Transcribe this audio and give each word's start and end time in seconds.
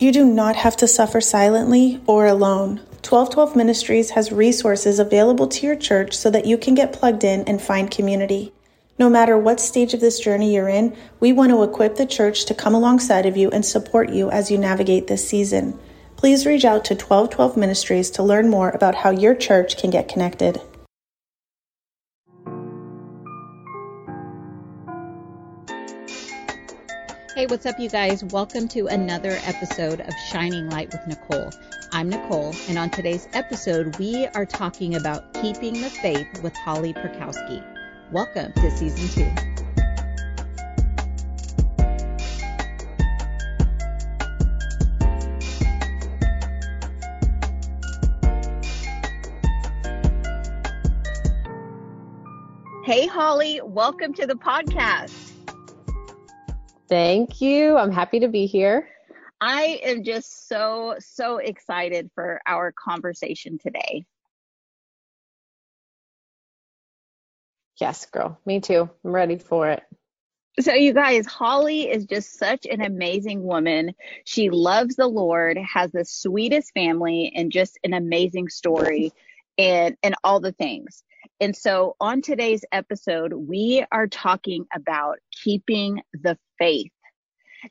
You 0.00 0.12
do 0.12 0.24
not 0.24 0.54
have 0.54 0.76
to 0.76 0.86
suffer 0.86 1.20
silently 1.20 2.00
or 2.06 2.26
alone. 2.26 2.76
1212 3.02 3.56
Ministries 3.56 4.10
has 4.10 4.30
resources 4.30 5.00
available 5.00 5.48
to 5.48 5.66
your 5.66 5.74
church 5.74 6.16
so 6.16 6.30
that 6.30 6.46
you 6.46 6.56
can 6.56 6.76
get 6.76 6.92
plugged 6.92 7.24
in 7.24 7.42
and 7.48 7.60
find 7.60 7.90
community. 7.90 8.52
No 8.96 9.10
matter 9.10 9.36
what 9.36 9.58
stage 9.58 9.94
of 9.94 10.00
this 10.00 10.20
journey 10.20 10.54
you're 10.54 10.68
in, 10.68 10.96
we 11.18 11.32
want 11.32 11.50
to 11.50 11.64
equip 11.64 11.96
the 11.96 12.06
church 12.06 12.44
to 12.44 12.54
come 12.54 12.76
alongside 12.76 13.26
of 13.26 13.36
you 13.36 13.50
and 13.50 13.66
support 13.66 14.10
you 14.10 14.30
as 14.30 14.52
you 14.52 14.58
navigate 14.58 15.08
this 15.08 15.28
season. 15.28 15.76
Please 16.16 16.46
reach 16.46 16.64
out 16.64 16.84
to 16.84 16.94
1212 16.94 17.56
Ministries 17.56 18.08
to 18.10 18.22
learn 18.22 18.48
more 18.48 18.70
about 18.70 18.94
how 18.94 19.10
your 19.10 19.34
church 19.34 19.76
can 19.76 19.90
get 19.90 20.08
connected. 20.08 20.60
Hey, 27.38 27.46
what's 27.46 27.66
up, 27.66 27.78
you 27.78 27.88
guys? 27.88 28.24
Welcome 28.24 28.66
to 28.70 28.88
another 28.88 29.38
episode 29.44 30.00
of 30.00 30.12
Shining 30.28 30.68
Light 30.70 30.90
with 30.90 31.06
Nicole. 31.06 31.52
I'm 31.92 32.08
Nicole, 32.08 32.52
and 32.68 32.76
on 32.76 32.90
today's 32.90 33.28
episode, 33.32 33.96
we 33.96 34.26
are 34.34 34.44
talking 34.44 34.96
about 34.96 35.34
keeping 35.34 35.74
the 35.74 35.88
faith 35.88 36.26
with 36.42 36.52
Holly 36.56 36.92
Piorkowski. 36.94 37.64
Welcome 38.10 38.52
to 38.54 38.70
season 38.72 39.08
two. 39.14 39.30
Hey, 52.84 53.06
Holly, 53.06 53.60
welcome 53.62 54.12
to 54.14 54.26
the 54.26 54.34
podcast. 54.34 55.27
Thank 56.88 57.40
you. 57.40 57.76
I'm 57.76 57.92
happy 57.92 58.20
to 58.20 58.28
be 58.28 58.46
here. 58.46 58.88
I 59.40 59.80
am 59.84 60.04
just 60.04 60.48
so, 60.48 60.96
so 60.98 61.36
excited 61.36 62.10
for 62.14 62.40
our 62.46 62.72
conversation 62.72 63.58
today. 63.58 64.04
Yes, 67.80 68.06
girl. 68.06 68.38
Me 68.44 68.60
too. 68.60 68.90
I'm 69.04 69.12
ready 69.12 69.38
for 69.38 69.70
it. 69.70 69.82
So, 70.60 70.74
you 70.74 70.92
guys, 70.92 71.24
Holly 71.24 71.88
is 71.88 72.06
just 72.06 72.36
such 72.36 72.66
an 72.66 72.80
amazing 72.80 73.44
woman. 73.44 73.94
She 74.24 74.50
loves 74.50 74.96
the 74.96 75.06
Lord, 75.06 75.56
has 75.56 75.92
the 75.92 76.04
sweetest 76.04 76.72
family, 76.72 77.32
and 77.36 77.52
just 77.52 77.78
an 77.84 77.92
amazing 77.92 78.48
story 78.48 79.12
and, 79.56 79.96
and 80.02 80.16
all 80.24 80.40
the 80.40 80.50
things. 80.50 81.04
And 81.40 81.56
so, 81.56 81.94
on 82.00 82.20
today's 82.22 82.64
episode, 82.72 83.32
we 83.32 83.84
are 83.92 84.08
talking 84.08 84.66
about 84.74 85.18
keeping 85.44 86.02
the 86.12 86.36
faith. 86.58 86.90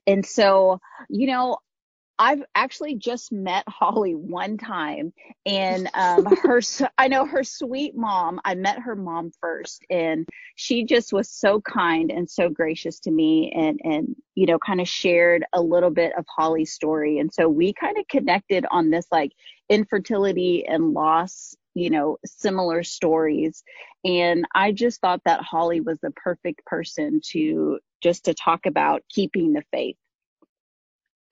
And 0.05 0.25
so, 0.25 0.79
you 1.09 1.27
know, 1.27 1.57
I've 2.19 2.43
actually 2.55 2.95
just 2.95 3.31
met 3.31 3.63
Holly 3.69 4.15
one 4.15 4.57
time, 4.57 5.13
and 5.45 5.89
um, 5.93 6.25
her 6.43 6.61
I 6.97 7.07
know 7.07 7.25
her 7.25 7.43
sweet 7.43 7.95
mom. 7.95 8.39
I 8.43 8.55
met 8.55 8.79
her 8.79 8.95
mom 8.95 9.31
first, 9.39 9.83
and 9.89 10.27
she 10.55 10.83
just 10.83 11.13
was 11.13 11.29
so 11.29 11.61
kind 11.61 12.11
and 12.11 12.29
so 12.29 12.49
gracious 12.49 12.99
to 13.01 13.11
me, 13.11 13.51
and 13.55 13.79
and 13.83 14.15
you 14.35 14.45
know, 14.45 14.57
kind 14.65 14.81
of 14.81 14.87
shared 14.87 15.45
a 15.53 15.61
little 15.61 15.91
bit 15.91 16.13
of 16.17 16.25
Holly's 16.27 16.73
story, 16.73 17.19
and 17.19 17.31
so 17.33 17.47
we 17.49 17.73
kind 17.73 17.97
of 17.97 18.07
connected 18.07 18.65
on 18.71 18.89
this 18.89 19.05
like 19.11 19.31
infertility 19.69 20.65
and 20.65 20.93
loss 20.93 21.55
you 21.77 21.89
know, 21.89 22.17
similar 22.25 22.83
stories. 22.83 23.63
And 24.03 24.45
I 24.53 24.71
just 24.71 25.01
thought 25.01 25.21
that 25.25 25.41
Holly 25.41 25.81
was 25.81 25.99
the 26.01 26.11
perfect 26.11 26.65
person 26.65 27.21
to 27.31 27.79
just 28.01 28.25
to 28.25 28.33
talk 28.33 28.65
about 28.65 29.03
keeping 29.09 29.53
the 29.53 29.63
faith. 29.71 29.97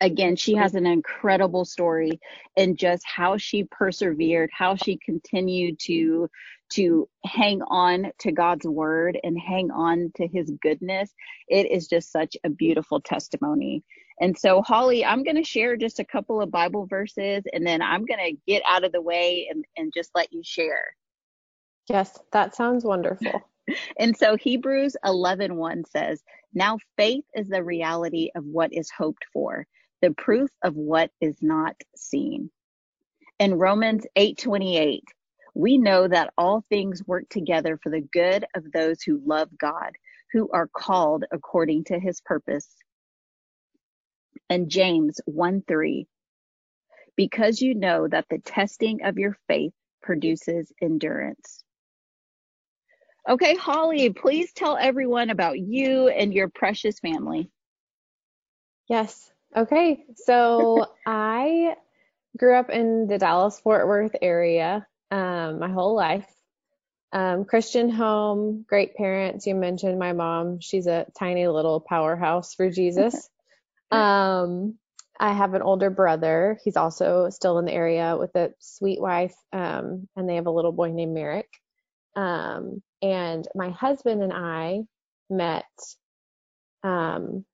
Again, 0.01 0.35
she 0.35 0.55
has 0.55 0.75
an 0.75 0.85
incredible 0.85 1.63
story 1.65 2.19
and 2.57 2.77
just 2.77 3.03
how 3.05 3.37
she 3.37 3.63
persevered, 3.63 4.49
how 4.53 4.75
she 4.75 4.97
continued 4.97 5.79
to 5.85 6.29
to 6.71 7.07
hang 7.23 7.61
on 7.61 8.11
to 8.19 8.31
God's 8.31 8.65
word 8.65 9.19
and 9.23 9.39
hang 9.39 9.71
on 9.71 10.11
to 10.15 10.27
his 10.27 10.51
goodness. 10.61 11.13
It 11.47 11.71
is 11.71 11.87
just 11.87 12.11
such 12.11 12.35
a 12.43 12.49
beautiful 12.49 12.99
testimony. 12.99 13.83
And 14.19 14.37
so, 14.37 14.61
Holly, 14.61 15.03
I'm 15.03 15.23
going 15.23 15.35
to 15.35 15.43
share 15.43 15.75
just 15.75 15.99
a 15.99 16.05
couple 16.05 16.41
of 16.41 16.51
Bible 16.51 16.85
verses 16.85 17.43
and 17.51 17.65
then 17.65 17.81
I'm 17.81 18.05
going 18.05 18.19
to 18.19 18.41
get 18.47 18.63
out 18.67 18.85
of 18.85 18.91
the 18.91 19.01
way 19.01 19.47
and, 19.49 19.65
and 19.75 19.91
just 19.93 20.11
let 20.15 20.31
you 20.31 20.41
share. 20.43 20.95
Yes, 21.89 22.17
that 22.31 22.55
sounds 22.55 22.85
wonderful. 22.85 23.41
and 23.99 24.15
so 24.15 24.37
Hebrews 24.37 24.95
11:1 25.05 25.55
1 25.55 25.83
says, 25.85 26.23
"Now 26.53 26.79
faith 26.97 27.25
is 27.35 27.49
the 27.49 27.63
reality 27.63 28.29
of 28.35 28.45
what 28.45 28.73
is 28.73 28.89
hoped 28.89 29.25
for, 29.33 29.67
the 30.01 30.11
proof 30.11 30.49
of 30.63 30.75
what 30.75 31.11
is 31.21 31.37
not 31.41 31.75
seen." 31.95 32.49
In 33.39 33.55
Romans 33.55 34.05
8:28, 34.15 35.01
we 35.53 35.77
know 35.77 36.07
that 36.07 36.33
all 36.37 36.65
things 36.69 37.05
work 37.05 37.27
together 37.29 37.77
for 37.83 37.89
the 37.89 38.07
good 38.13 38.45
of 38.55 38.71
those 38.71 39.03
who 39.03 39.21
love 39.25 39.49
God, 39.57 39.91
who 40.31 40.49
are 40.51 40.69
called 40.75 41.25
according 41.31 41.83
to 41.85 41.99
his 41.99 42.21
purpose 42.21 42.75
and 44.49 44.69
James 44.69 45.19
1 45.25 45.63
3. 45.67 46.07
Because 47.15 47.61
you 47.61 47.75
know 47.75 48.07
that 48.07 48.25
the 48.29 48.39
testing 48.39 49.03
of 49.03 49.17
your 49.17 49.37
faith 49.47 49.73
produces 50.01 50.71
endurance. 50.81 51.63
Okay, 53.27 53.55
Holly, 53.55 54.11
please 54.11 54.53
tell 54.53 54.77
everyone 54.77 55.31
about 55.31 55.57
you 55.57 56.09
and 56.09 56.33
your 56.33 56.49
precious 56.49 56.99
family. 56.99 57.49
Yes. 58.87 59.31
Okay. 59.55 60.05
So 60.15 60.85
I 61.05 61.75
grew 62.37 62.55
up 62.55 62.69
in 62.69 63.07
the 63.07 63.17
Dallas 63.17 63.59
Fort 63.59 63.87
Worth 63.87 64.15
area 64.21 64.85
um, 65.09 65.59
my 65.59 65.69
whole 65.69 65.95
life. 65.95 66.27
Um, 67.11 67.45
Christian 67.45 67.89
home, 67.89 68.65
great 68.67 68.95
parents. 68.95 69.47
You 69.47 69.55
mentioned 69.55 69.97
my 69.97 70.13
mom. 70.13 70.59
She's 70.59 70.85
a 70.85 71.05
tiny 71.17 71.47
little 71.47 71.79
powerhouse 71.79 72.53
for 72.53 72.69
Jesus. 72.69 73.29
Um, 73.95 74.77
I 75.19 75.33
have 75.33 75.53
an 75.53 75.61
older 75.61 75.89
brother. 75.89 76.59
He's 76.63 76.77
also 76.77 77.29
still 77.29 77.57
in 77.59 77.65
the 77.65 77.73
area 77.73 78.17
with 78.17 78.35
a 78.35 78.53
sweet 78.59 78.99
wife, 78.99 79.35
um, 79.53 80.07
and 80.15 80.27
they 80.27 80.35
have 80.35 80.47
a 80.47 80.51
little 80.51 80.71
boy 80.71 80.91
named 80.91 81.13
Merrick. 81.13 81.49
Um, 82.15 82.81
and 83.01 83.47
my 83.55 83.69
husband 83.69 84.23
and 84.23 84.33
I 84.33 84.81
met. 85.29 85.65
Um, 86.83 87.45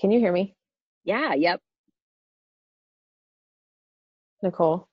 can 0.00 0.10
you 0.10 0.20
hear 0.20 0.32
me? 0.32 0.54
Yeah. 1.04 1.34
Yep. 1.34 1.60
Nicole. 4.42 4.88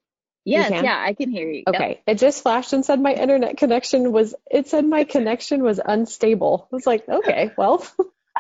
Yes, 0.46 0.72
yeah, 0.72 1.00
I 1.00 1.14
can 1.14 1.30
hear 1.30 1.50
you. 1.50 1.64
Okay. 1.68 1.90
Yep. 1.90 2.04
It 2.06 2.16
just 2.20 2.44
flashed 2.44 2.74
and 2.74 2.86
said 2.86 3.00
my 3.00 3.14
internet 3.14 3.58
connection 3.58 4.12
was 4.12 4.36
it 4.52 4.68
said 4.68 4.86
my 4.86 5.04
connection 5.16 5.64
was 5.64 5.80
unstable. 5.84 6.68
I 6.72 6.76
was 6.76 6.88
like, 6.88 7.08
okay, 7.08 7.52
well. 7.58 7.86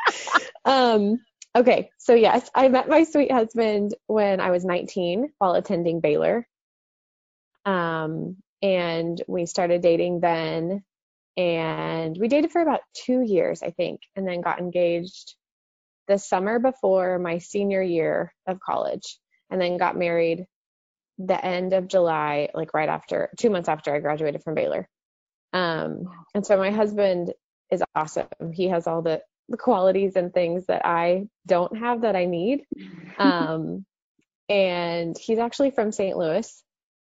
um 0.66 1.19
Okay, 1.56 1.91
so 2.00 2.16
yes, 2.16 2.50
I 2.56 2.68
met 2.68 2.90
my 2.90 3.03
sweet 3.03 3.31
husband 3.31 3.94
when 4.08 4.40
I 4.41 4.50
was 4.50 4.66
19 4.66 5.31
while 5.38 5.53
attending 5.53 6.00
Baylor. 6.00 6.47
Um, 7.64 8.38
and 8.64 9.22
we 9.28 9.46
started 9.46 9.81
dating 9.81 10.19
then, 10.19 10.84
and 11.38 12.18
we 12.18 12.28
dated 12.28 12.52
for 12.52 12.62
about 12.62 12.81
two 12.94 13.22
years, 13.22 13.62
I 13.62 13.69
think, 13.69 14.02
and 14.16 14.28
then 14.28 14.41
got 14.41 14.59
engaged 14.59 15.36
the 16.08 16.18
summer 16.18 16.58
before 16.58 17.19
my 17.19 17.38
senior 17.38 17.84
year 17.84 18.34
of 18.47 18.59
college, 18.59 19.20
and 19.52 19.62
then 19.62 19.78
got 19.78 19.97
married 19.97 20.47
the 21.20 21.46
end 21.46 21.74
of 21.74 21.88
July, 21.88 22.50
like 22.56 22.74
right 22.74 22.90
after, 22.90 23.30
two 23.38 23.52
months 23.52 23.70
after 23.70 23.94
I 23.94 24.00
graduated 24.00 24.44
from 24.44 24.56
Baylor. 24.56 24.90
Um, 25.53 26.06
and 26.34 26.44
so 26.46 26.58
my 26.58 26.72
husband 26.72 27.31
is 27.70 27.84
awesome. 27.94 28.28
He 28.53 28.70
has 28.70 28.88
all 28.88 29.03
the 29.03 29.22
the 29.50 29.58
qualities 29.58 30.16
and 30.16 30.34
things 30.34 30.66
that 30.68 30.86
I 30.86 31.28
don't 31.46 31.78
have 31.78 32.02
that 32.02 32.16
I 32.16 32.26
need. 32.26 32.64
Um, 33.16 33.86
and 34.50 35.16
he's 35.16 35.38
actually 35.38 35.70
from 35.70 35.91
St. 35.91 36.17
Louis, 36.17 36.64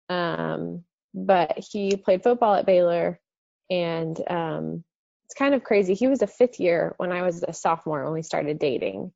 um, 0.10 0.84
but 1.12 1.58
he 1.58 1.96
played 1.96 2.22
football 2.22 2.54
at 2.54 2.68
Baylor, 2.68 3.20
and 3.68 4.16
um, 4.30 4.84
it's 5.26 5.34
kind 5.36 5.56
of 5.56 5.64
crazy. 5.64 5.96
He 5.96 6.08
was 6.08 6.22
a 6.22 6.28
fifth 6.28 6.60
year 6.60 6.94
when 6.98 7.12
I 7.12 7.24
was 7.24 7.44
a 7.46 7.52
sophomore 7.52 8.04
when 8.04 8.14
we 8.14 8.22
started 8.22 8.60
dating, 8.60 9.12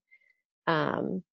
um, 0.65 1.23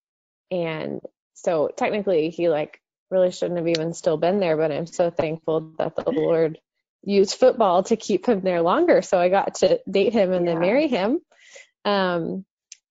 and 0.51 1.01
so 1.33 1.71
technically 1.75 2.29
he 2.29 2.51
like 2.51 2.79
really 3.11 3.31
shouldn't 3.31 3.59
have 3.59 3.69
even 3.69 3.95
still 3.95 4.19
been 4.19 4.39
there. 4.39 4.59
But 4.59 4.71
I'm 4.71 4.87
so 4.87 5.11
thankful 5.11 5.73
that 5.79 5.97
the 5.97 6.11
Lord 6.11 6.59
used 7.03 7.35
football 7.35 7.83
to 7.85 7.97
keep 7.97 8.27
him 8.27 8.41
there 8.41 8.63
longer. 8.63 9.03
So 9.03 9.19
I 9.19 9.29
got 9.29 9.57
to 9.57 9.81
date 9.91 10.13
him 10.13 10.33
and 10.33 10.45
yeah. 10.45 10.53
then 10.53 10.61
marry 10.61 10.89
him. 10.89 11.21
Um, 11.85 12.45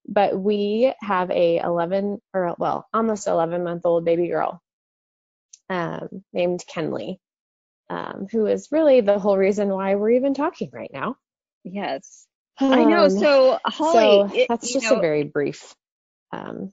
but 0.08 0.40
we 0.40 0.94
have 1.02 1.30
a 1.32 1.58
11 1.58 2.22
or 2.34 2.56
well, 2.58 2.88
almost 2.94 3.28
11 3.28 3.64
month 3.64 3.82
old 3.86 4.06
baby 4.06 4.28
girl 4.30 4.62
um, 5.70 6.24
named 6.32 6.64
Kenley, 6.74 7.18
um, 7.90 8.28
who 8.32 8.46
is 8.46 8.70
really 8.72 9.02
the 9.02 9.20
whole 9.20 9.38
reason 9.38 9.70
why 9.70 9.96
we're 9.96 10.12
even 10.12 10.34
talking 10.34 10.70
right 10.72 10.92
now. 10.94 11.18
Yes. 11.64 12.26
I 12.60 12.86
know. 12.86 13.04
Um, 13.04 13.10
so, 13.12 13.60
Holly, 13.66 14.30
so 14.30 14.46
that's 14.50 14.72
just 14.74 14.90
know, 14.90 14.98
a 14.98 15.02
very 15.02 15.24
brief 15.24 15.76
um, 16.32 16.72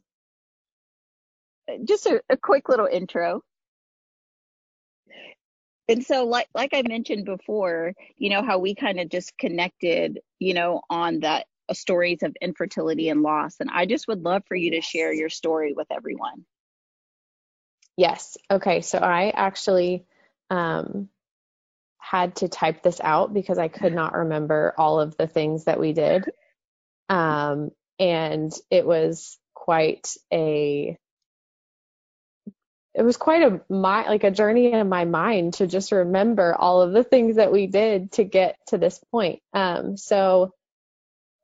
just 1.85 2.07
a, 2.07 2.23
a 2.29 2.37
quick 2.37 2.69
little 2.69 2.87
intro. 2.87 3.43
And 5.89 6.05
so, 6.05 6.25
like 6.25 6.49
like 6.55 6.71
I 6.73 6.83
mentioned 6.87 7.27
before, 7.27 7.93
you 8.17 8.31
know 8.31 8.43
how 8.43 8.59
we 8.59 8.75
kind 8.75 8.99
of 9.01 9.09
just 9.11 9.37
connected, 9.37 10.21
you 10.39 10.55
know, 10.55 10.81
on 10.89 11.21
that 11.21 11.47
stories 11.73 12.23
of 12.23 12.37
infertility 12.41 13.09
and 13.09 13.23
loss, 13.23 13.57
and 13.61 13.71
I 13.73 13.87
just 13.87 14.09
would 14.09 14.23
love 14.23 14.43
for 14.47 14.55
you 14.55 14.73
to 14.73 14.81
share 14.81 15.13
your 15.13 15.31
story 15.31 15.73
with 15.73 15.87
everyone. 15.91 16.45
Yes. 17.97 18.37
Okay. 18.51 18.81
So 18.81 18.99
I 18.99 19.31
actually 19.31 20.05
um, 20.51 21.09
had 21.99 22.37
to 22.37 22.49
type 22.49 22.83
this 22.83 23.01
out 23.03 23.33
because 23.33 23.59
I 23.59 23.69
could 23.69 23.95
not 23.95 24.15
remember 24.15 24.75
all 24.77 25.01
of 25.01 25.17
the 25.17 25.27
things 25.27 25.65
that 25.65 25.81
we 25.81 25.93
did. 25.93 26.25
Um, 27.09 27.71
and 27.99 28.53
it 28.71 28.85
was 28.85 29.39
quite 29.55 30.17
a 30.33 30.99
it 32.95 33.03
was 33.03 33.17
quite 33.17 33.43
a 33.43 33.61
my 33.73 34.07
like 34.07 34.25
a 34.25 34.31
journey 34.31 34.73
in 34.73 34.89
my 34.89 35.05
mind 35.05 35.55
to 35.55 35.67
just 35.67 35.91
remember 35.91 36.55
all 36.55 36.83
of 36.83 36.93
the 36.93 37.03
things 37.03 37.37
that 37.37 37.51
we 37.51 37.67
did 37.67 38.13
to 38.13 38.25
get 38.25 38.57
to 38.69 38.79
this 38.79 39.01
point. 39.11 39.41
Um, 39.53 39.97
so 39.97 40.53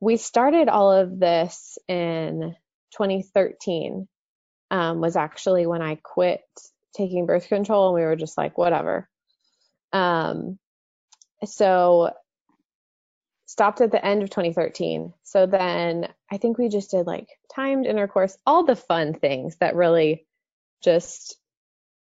we 0.01 0.17
started 0.17 0.67
all 0.67 0.91
of 0.91 1.19
this 1.19 1.77
in 1.87 2.55
2013. 2.93 4.07
Um, 4.71 5.01
was 5.01 5.17
actually 5.17 5.65
when 5.65 5.81
I 5.81 5.95
quit 5.95 6.41
taking 6.95 7.25
birth 7.25 7.47
control 7.47 7.87
and 7.87 7.95
we 7.95 8.01
were 8.01 8.15
just 8.15 8.37
like 8.37 8.57
whatever. 8.57 9.09
Um, 9.91 10.57
so 11.45 12.13
stopped 13.45 13.81
at 13.81 13.91
the 13.91 14.03
end 14.03 14.23
of 14.23 14.29
2013. 14.29 15.13
So 15.23 15.45
then 15.45 16.07
I 16.31 16.37
think 16.37 16.57
we 16.57 16.69
just 16.69 16.91
did 16.91 17.05
like 17.05 17.27
timed 17.53 17.85
intercourse, 17.85 18.37
all 18.45 18.63
the 18.63 18.77
fun 18.77 19.13
things 19.13 19.57
that 19.57 19.75
really 19.75 20.25
just 20.81 21.35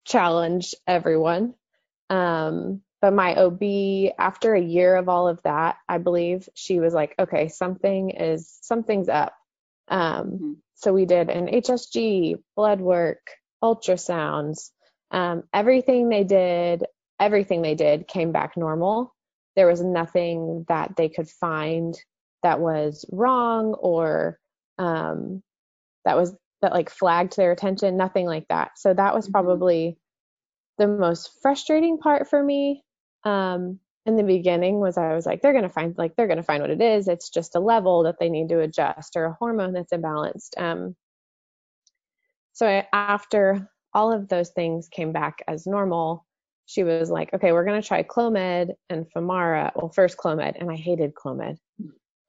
challenge 0.04 0.75
everyone. 0.87 1.54
Um, 2.10 2.82
but 3.00 3.12
my 3.12 3.34
OB, 3.34 4.14
after 4.19 4.54
a 4.54 4.60
year 4.60 4.96
of 4.96 5.08
all 5.08 5.28
of 5.28 5.40
that, 5.44 5.76
I 5.88 5.98
believe 5.98 6.48
she 6.54 6.81
was 6.81 6.94
like, 6.94 7.14
okay, 7.19 7.48
something 7.48 8.10
is, 8.10 8.58
something's 8.62 9.08
up. 9.08 9.34
Um, 9.88 10.02
mm-hmm. 10.31 10.52
so 10.75 10.93
we 10.93 11.04
did 11.04 11.28
an 11.28 11.46
HSG, 11.46 12.37
blood 12.56 12.81
work, 12.81 13.20
ultrasounds, 13.62 14.70
um, 15.10 15.44
everything 15.52 16.08
they 16.08 16.25
did, 16.25 16.84
everything 17.20 17.62
they 17.62 17.75
did 17.75 18.08
came 18.08 18.32
back 18.32 18.56
normal. 18.56 19.14
There 19.54 19.66
was 19.66 19.82
nothing 19.82 20.64
that 20.69 20.96
they 20.96 21.08
could 21.08 21.28
find 21.28 21.96
that 22.42 22.60
was 22.60 23.04
wrong 23.12 23.75
or 23.75 24.38
um, 24.78 25.42
that 26.04 26.16
was 26.16 26.34
that 26.62 26.72
like 26.72 26.90
flagged 26.90 27.37
their 27.37 27.52
attention, 27.52 27.96
nothing 27.96 28.26
like 28.26 28.49
that. 28.49 28.72
So 28.76 28.92
that 28.92 29.14
was 29.14 29.26
mm-hmm. 29.26 29.32
probably 29.32 29.99
the 30.78 30.88
most 30.88 31.31
frustrating 31.42 31.99
part 31.99 32.28
for 32.28 32.42
me 32.42 32.82
um, 33.26 33.81
in 34.06 34.17
the 34.17 34.23
beginning 34.23 34.78
was 34.78 34.96
I 34.96 35.14
was 35.14 35.26
like, 35.26 35.43
they're 35.43 35.52
gonna 35.52 35.69
find 35.69 35.96
like 35.99 36.14
they're 36.17 36.28
gonna 36.28 36.43
find 36.43 36.62
what 36.62 36.70
it 36.70 36.81
is. 36.81 37.08
It's 37.08 37.28
just 37.28 37.56
a 37.56 37.61
level 37.61 38.05
that 38.05 38.19
they 38.19 38.28
need 38.28 38.49
to 38.50 38.61
adjust 38.61 39.17
or 39.17 39.25
a 39.26 39.32
hormone 39.32 39.73
that's 39.73 39.93
imbalanced. 39.93 40.50
Um, 40.56 40.94
so 42.52 42.67
I, 42.67 42.87
after 42.93 43.69
all 43.93 44.12
of 44.12 44.28
those 44.28 44.50
things 44.50 44.88
came 44.88 45.12
back 45.12 45.43
as 45.49 45.67
normal, 45.67 46.25
she 46.67 46.84
was 46.84 47.11
like, 47.11 47.34
okay, 47.34 47.52
we're 47.52 47.64
gonna 47.64 47.82
try 47.82 48.02
Clomid 48.02 48.70
and 48.88 49.06
Femara. 49.14 49.73
Well, 49.75 49.90
first 49.90 50.17
Clomid, 50.17 50.56
and 50.58 50.70
I 50.70 50.76
hated 50.76 51.14
Clomid. 51.14 51.56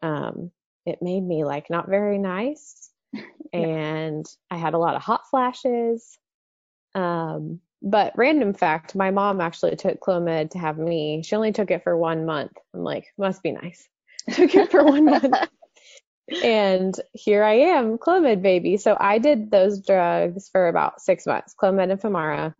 Um, 0.01 0.51
it 0.85 1.01
made 1.01 1.23
me 1.23 1.43
like 1.43 1.69
not 1.69 1.89
very 1.89 2.17
nice 2.17 2.91
and 3.53 4.25
I 4.49 4.57
had 4.57 4.73
a 4.73 4.77
lot 4.77 4.95
of 4.95 5.01
hot 5.01 5.29
flashes. 5.29 6.17
Um, 6.95 7.59
but 7.81 8.13
random 8.15 8.53
fact, 8.53 8.95
my 8.95 9.11
mom 9.11 9.41
actually 9.41 9.75
took 9.75 9.99
Clomid 9.99 10.51
to 10.51 10.59
have 10.59 10.77
me. 10.77 11.23
She 11.23 11.35
only 11.35 11.51
took 11.51 11.71
it 11.71 11.83
for 11.83 11.95
one 11.97 12.25
month. 12.25 12.51
I'm 12.73 12.83
like, 12.83 13.05
must 13.17 13.43
be 13.43 13.51
nice. 13.51 13.87
took 14.31 14.53
it 14.55 14.71
for 14.71 14.83
one 14.83 15.05
month. 15.05 15.33
And 16.43 16.93
here 17.13 17.41
I 17.41 17.53
am, 17.53 17.97
Clomid 17.97 18.41
baby. 18.41 18.75
So 18.75 18.97
I 18.99 19.17
did 19.19 19.49
those 19.49 19.79
drugs 19.79 20.49
for 20.49 20.67
about 20.67 20.99
six 20.99 21.25
months, 21.25 21.55
Clomid 21.55 21.89
and 21.89 22.01
Femara. 22.01 22.53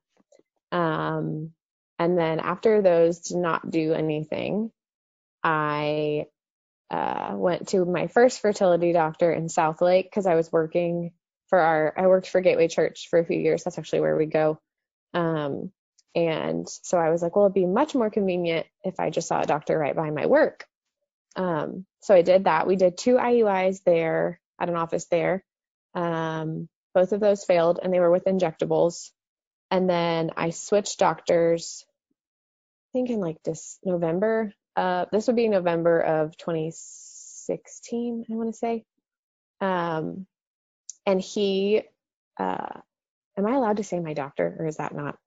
Um, 0.72 1.52
and 2.00 2.18
then 2.18 2.40
after 2.40 2.82
those 2.82 3.20
did 3.20 3.38
not 3.38 3.70
do 3.70 3.94
anything, 3.94 4.72
I 5.44 6.28
uh, 6.90 7.34
went 7.36 7.70
to 7.70 7.84
my 7.86 8.08
first 8.08 8.40
fertility 8.40 8.94
doctor 8.94 9.34
in 9.34 9.48
Southlake 9.48 10.06
because 10.06 10.26
I 10.26 10.36
was 10.36 10.52
working 10.52 11.12
for 11.50 11.60
our, 11.60 11.94
I 11.98 12.08
worked 12.08 12.30
for 12.30 12.42
Gateway 12.42 12.70
Church 12.70 13.08
for 13.10 13.20
a 13.20 13.26
few 13.26 13.40
years. 13.40 13.64
That's 13.64 13.78
actually 13.78 14.02
where 14.02 14.16
we 14.16 14.28
go. 14.28 14.60
Um, 15.14 15.72
and 16.16 16.68
so 16.68 16.98
I 16.98 17.10
was 17.10 17.22
like, 17.22 17.36
well, 17.36 17.46
it'd 17.46 17.54
be 17.54 17.66
much 17.66 17.94
more 17.94 18.10
convenient 18.10 18.66
if 18.84 19.00
I 19.00 19.10
just 19.10 19.28
saw 19.28 19.42
a 19.42 19.46
doctor 19.46 19.78
right 19.78 19.96
by 19.96 20.10
my 20.10 20.26
work. 20.26 20.66
Um, 21.36 21.86
so 22.02 22.16
I 22.16 22.24
did 22.24 22.46
that. 22.46 22.68
We 22.68 22.76
did 22.76 22.98
two 22.98 23.16
IUIs 23.16 23.84
there 23.84 24.40
at 24.60 24.70
an 24.70 24.76
office 24.76 25.06
there. 25.06 25.44
Um, 25.94 26.68
both 26.96 27.12
of 27.12 27.20
those 27.20 27.46
failed 27.46 27.80
and 27.82 27.94
they 27.94 28.00
were 28.00 28.12
with 28.12 28.26
injectables. 28.26 29.12
And 29.70 29.90
then 29.90 30.32
I 30.36 30.50
switched 30.50 31.00
doctors, 31.00 31.86
I 31.90 32.90
think 32.94 33.10
in 33.10 33.20
like 33.20 33.44
this 33.44 33.78
November 33.84 34.54
uh, 34.78 35.06
this 35.12 35.26
would 35.26 35.36
be 35.36 35.50
November 35.50 36.00
of 36.00 36.38
2016, 36.38 38.26
I 38.32 38.36
want 38.36 38.54
to 38.54 38.58
say. 38.58 38.86
Um, 39.60 40.28
and 41.08 41.20
he, 41.20 41.82
uh, 42.40 42.82
am 43.38 43.46
I 43.46 43.54
allowed 43.54 43.78
to 43.78 43.84
say 43.84 44.00
my 44.00 44.14
doctor 44.14 44.56
or 44.60 44.68
is 44.68 44.78
that 44.78 44.96
not? 44.96 45.18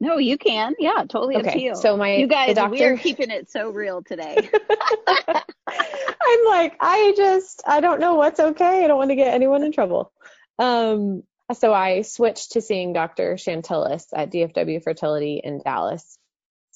No, 0.00 0.18
you 0.18 0.36
can. 0.36 0.74
Yeah, 0.78 1.04
totally 1.08 1.36
okay. 1.36 1.48
up 1.48 1.54
to 1.54 1.60
you. 1.60 1.76
So 1.76 1.96
my 1.96 2.16
you 2.16 2.26
guys, 2.26 2.56
doctor... 2.56 2.70
we 2.70 2.82
are 2.82 2.96
keeping 2.96 3.30
it 3.30 3.50
so 3.50 3.70
real 3.70 4.02
today. 4.02 4.50
I'm 5.68 6.44
like, 6.46 6.76
I 6.80 7.14
just, 7.16 7.62
I 7.66 7.80
don't 7.80 8.00
know 8.00 8.14
what's 8.14 8.40
okay. 8.40 8.84
I 8.84 8.86
don't 8.88 8.98
want 8.98 9.10
to 9.10 9.16
get 9.16 9.32
anyone 9.32 9.62
in 9.62 9.72
trouble. 9.72 10.12
Um, 10.58 11.22
so 11.52 11.72
I 11.72 12.02
switched 12.02 12.52
to 12.52 12.60
seeing 12.60 12.92
Dr. 12.92 13.34
Chantilis 13.34 14.06
at 14.14 14.32
DFW 14.32 14.82
Fertility 14.82 15.40
in 15.42 15.60
Dallas. 15.62 16.18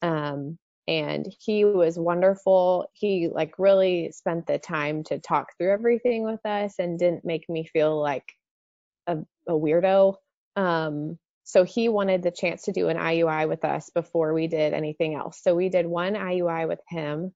Um, 0.03 0.59
and 0.87 1.27
he 1.41 1.65
was 1.65 1.99
wonderful. 1.99 2.89
He 2.95 3.29
like 3.29 3.59
really 3.59 4.13
spent 4.13 4.47
the 4.47 4.59
time 4.59 5.05
to 5.05 5.19
talk 5.19 5.53
through 5.59 5.73
everything 5.73 6.25
with 6.25 6.45
us 6.47 6.75
and 6.79 6.99
didn't 6.99 7.25
make 7.25 7.49
me 7.49 7.69
feel 7.71 8.01
like 8.01 8.33
a, 9.07 9.19
a 9.47 9.53
weirdo. 9.53 10.15
Um, 10.59 11.19
so 11.45 11.65
he 11.65 11.89
wanted 11.89 12.23
the 12.23 12.31
chance 12.31 12.63
to 12.65 12.73
do 12.73 12.89
an 12.89 12.99
IUI 12.99 13.49
with 13.49 13.65
us 13.65 13.91
before 13.95 14.35
we 14.35 14.49
did 14.49 14.75
anything 14.75 15.15
else. 15.15 15.41
So 15.43 15.55
we 15.55 15.71
did 15.71 15.87
one 15.87 16.15
IUI 16.15 16.69
with 16.69 16.81
him, 16.89 17.33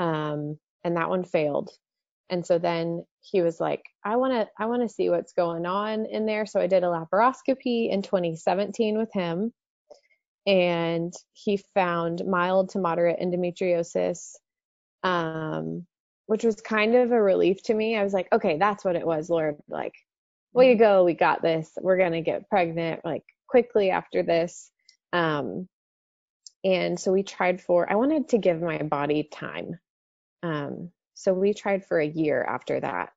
um, 0.00 0.58
and 0.82 0.96
that 0.96 1.10
one 1.10 1.22
failed. 1.22 1.70
And 2.30 2.44
so 2.44 2.58
then 2.58 3.04
he 3.20 3.42
was 3.42 3.60
like, 3.60 3.82
I 4.04 4.16
want 4.16 4.32
to, 4.32 4.48
I 4.58 4.66
want 4.66 4.82
to 4.82 4.88
see 4.92 5.10
what's 5.10 5.32
going 5.32 5.66
on 5.66 6.06
in 6.06 6.26
there. 6.26 6.46
So 6.46 6.60
I 6.60 6.66
did 6.66 6.82
a 6.82 6.86
laparoscopy 6.86 7.90
in 7.90 8.02
2017 8.02 8.98
with 8.98 9.12
him 9.12 9.52
and 10.46 11.12
he 11.32 11.58
found 11.74 12.24
mild 12.26 12.70
to 12.70 12.78
moderate 12.78 13.20
endometriosis, 13.20 14.34
um, 15.02 15.86
which 16.26 16.44
was 16.44 16.60
kind 16.60 16.94
of 16.94 17.12
a 17.12 17.22
relief 17.22 17.62
to 17.64 17.74
me. 17.74 17.96
I 17.96 18.04
was 18.04 18.12
like, 18.12 18.28
okay, 18.32 18.56
that's 18.58 18.84
what 18.84 18.96
it 18.96 19.06
was, 19.06 19.28
Lord. 19.28 19.56
Like, 19.68 19.94
way 20.56 20.68
to 20.68 20.74
go, 20.74 21.04
we 21.04 21.14
got 21.14 21.42
this. 21.42 21.70
We're 21.80 21.98
gonna 21.98 22.22
get 22.22 22.48
pregnant 22.48 23.04
like 23.04 23.24
quickly 23.48 23.90
after 23.90 24.22
this. 24.22 24.70
Um, 25.12 25.68
and 26.64 26.98
so 26.98 27.12
we 27.12 27.22
tried 27.22 27.60
for. 27.60 27.90
I 27.90 27.94
wanted 27.94 28.30
to 28.30 28.38
give 28.38 28.60
my 28.60 28.78
body 28.78 29.22
time. 29.24 29.78
Um, 30.42 30.90
so 31.14 31.32
we 31.32 31.54
tried 31.54 31.84
for 31.86 31.98
a 31.98 32.06
year 32.06 32.44
after 32.44 32.80
that 32.80 33.10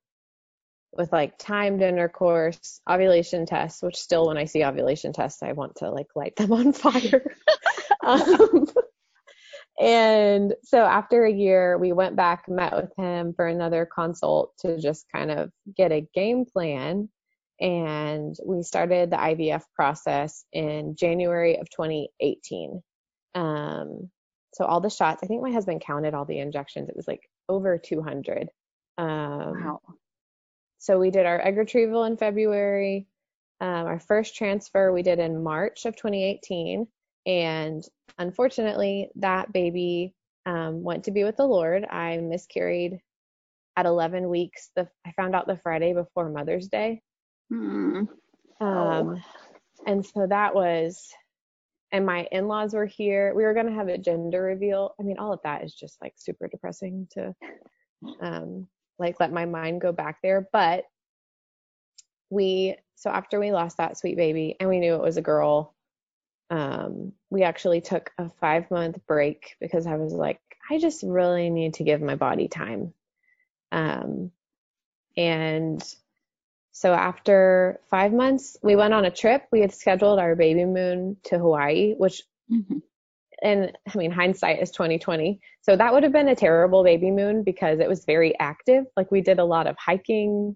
with 0.93 1.11
like 1.11 1.37
timed 1.37 1.81
intercourse, 1.81 2.81
ovulation 2.89 3.45
tests, 3.45 3.81
which 3.81 3.95
still 3.95 4.27
when 4.27 4.37
I 4.37 4.45
see 4.45 4.63
ovulation 4.63 5.13
tests, 5.13 5.43
I 5.43 5.51
want 5.53 5.77
to 5.77 5.91
like 5.91 6.07
light 6.15 6.35
them 6.35 6.51
on 6.51 6.73
fire. 6.73 7.35
um, 8.05 8.67
and 9.79 10.53
so 10.63 10.79
after 10.79 11.25
a 11.25 11.31
year, 11.31 11.77
we 11.77 11.93
went 11.93 12.15
back, 12.15 12.49
met 12.49 12.75
with 12.75 12.91
him 12.97 13.33
for 13.33 13.47
another 13.47 13.85
consult 13.85 14.53
to 14.59 14.79
just 14.79 15.05
kind 15.13 15.31
of 15.31 15.51
get 15.75 15.91
a 15.91 16.07
game 16.13 16.45
plan. 16.45 17.09
And 17.61 18.35
we 18.45 18.63
started 18.63 19.09
the 19.09 19.17
IVF 19.17 19.63
process 19.75 20.45
in 20.53 20.95
January 20.95 21.57
of 21.57 21.69
2018. 21.69 22.81
Um, 23.35 24.09
so 24.53 24.65
all 24.65 24.79
the 24.79 24.89
shots, 24.89 25.21
I 25.23 25.27
think 25.27 25.41
my 25.41 25.51
husband 25.51 25.81
counted 25.85 26.13
all 26.13 26.25
the 26.25 26.39
injections. 26.39 26.89
It 26.89 26.95
was 26.95 27.07
like 27.07 27.21
over 27.47 27.77
200. 27.77 28.49
Um, 28.97 29.63
wow 29.63 29.79
so 30.79 30.97
we 30.97 31.11
did 31.11 31.25
our 31.25 31.45
egg 31.45 31.57
retrieval 31.57 32.05
in 32.05 32.17
February. 32.17 33.05
Um, 33.61 33.85
our 33.85 33.99
first 33.99 34.35
transfer 34.35 34.91
we 34.91 35.03
did 35.03 35.19
in 35.19 35.43
March 35.43 35.85
of 35.85 35.95
2018. 35.97 36.87
And 37.25 37.83
unfortunately, 38.17 39.09
that 39.17 39.51
baby 39.51 40.15
um, 40.45 40.81
went 40.81 41.03
to 41.03 41.11
be 41.11 41.25
with 41.25 41.35
the 41.35 41.45
Lord. 41.45 41.85
I 41.85 42.17
miscarried 42.17 42.99
at 43.75 43.85
11 43.85 44.29
weeks. 44.29 44.71
The, 44.77 44.87
I 45.05 45.11
found 45.11 45.35
out 45.35 45.47
the 45.47 45.59
Friday 45.61 45.93
before 45.93 46.29
Mother's 46.29 46.69
Day. 46.69 47.01
Mm. 47.51 48.07
Um, 48.07 48.09
oh. 48.61 49.17
and 49.87 50.05
so 50.05 50.27
that 50.27 50.53
was, 50.53 51.11
and 51.91 52.05
my 52.05 52.27
in-laws 52.31 52.73
were 52.73 52.85
here. 52.85 53.33
We 53.35 53.43
were 53.43 53.53
going 53.53 53.65
to 53.67 53.73
have 53.73 53.87
a 53.87 53.97
gender 53.97 54.41
reveal. 54.41 54.93
I 54.99 55.03
mean, 55.03 55.17
all 55.17 55.33
of 55.33 55.41
that 55.43 55.63
is 55.63 55.73
just 55.73 56.01
like 56.01 56.13
super 56.17 56.47
depressing 56.47 57.07
to, 57.11 57.35
um, 58.21 58.67
like 58.99 59.19
let 59.19 59.31
my 59.31 59.45
mind 59.45 59.81
go 59.81 59.91
back 59.91 60.19
there. 60.21 60.47
But 60.51 60.85
we, 62.29 62.75
so 62.95 63.09
after 63.09 63.39
we 63.39 63.51
lost 63.51 63.77
that 63.77 63.97
sweet 63.97 64.17
baby 64.17 64.55
and 64.59 64.69
we 64.69 64.79
knew 64.79 64.95
it 64.95 65.01
was 65.01 65.17
a 65.17 65.21
girl, 65.21 65.73
um, 66.51 67.13
we 67.29 67.43
actually 67.43 67.81
took 67.81 68.11
a 68.17 68.29
five 68.29 68.69
month 68.71 68.99
break 69.07 69.55
because 69.59 69.87
I 69.87 69.95
was 69.95 70.13
like, 70.13 70.41
I 70.69 70.77
just 70.77 71.03
really 71.03 71.49
need 71.49 71.75
to 71.75 71.83
give 71.83 72.01
my 72.01 72.15
body 72.15 72.47
time. 72.47 72.93
Um, 73.71 74.31
and 75.17 75.83
so 76.71 76.93
after 76.93 77.79
five 77.89 78.13
months, 78.13 78.57
we 78.61 78.75
went 78.75 78.93
on 78.93 79.05
a 79.05 79.11
trip. 79.11 79.43
We 79.51 79.61
had 79.61 79.73
scheduled 79.73 80.19
our 80.19 80.35
baby 80.35 80.65
moon 80.65 81.17
to 81.25 81.37
Hawaii, 81.37 81.93
which, 81.97 82.23
mm-hmm. 82.51 82.77
and 83.41 83.77
I 83.87 83.97
mean, 83.97 84.11
hindsight 84.11 84.61
is 84.61 84.71
2020. 84.71 85.39
So 85.61 85.75
that 85.75 85.93
would 85.93 86.03
have 86.03 86.11
been 86.11 86.29
a 86.29 86.35
terrible 86.35 86.83
baby 86.83 87.11
moon 87.11 87.43
because 87.43 87.79
it 87.79 87.89
was 87.89 88.05
very 88.05 88.37
active. 88.39 88.85
Like 88.95 89.11
we 89.11 89.21
did 89.21 89.39
a 89.39 89.45
lot 89.45 89.67
of 89.67 89.75
hiking. 89.77 90.55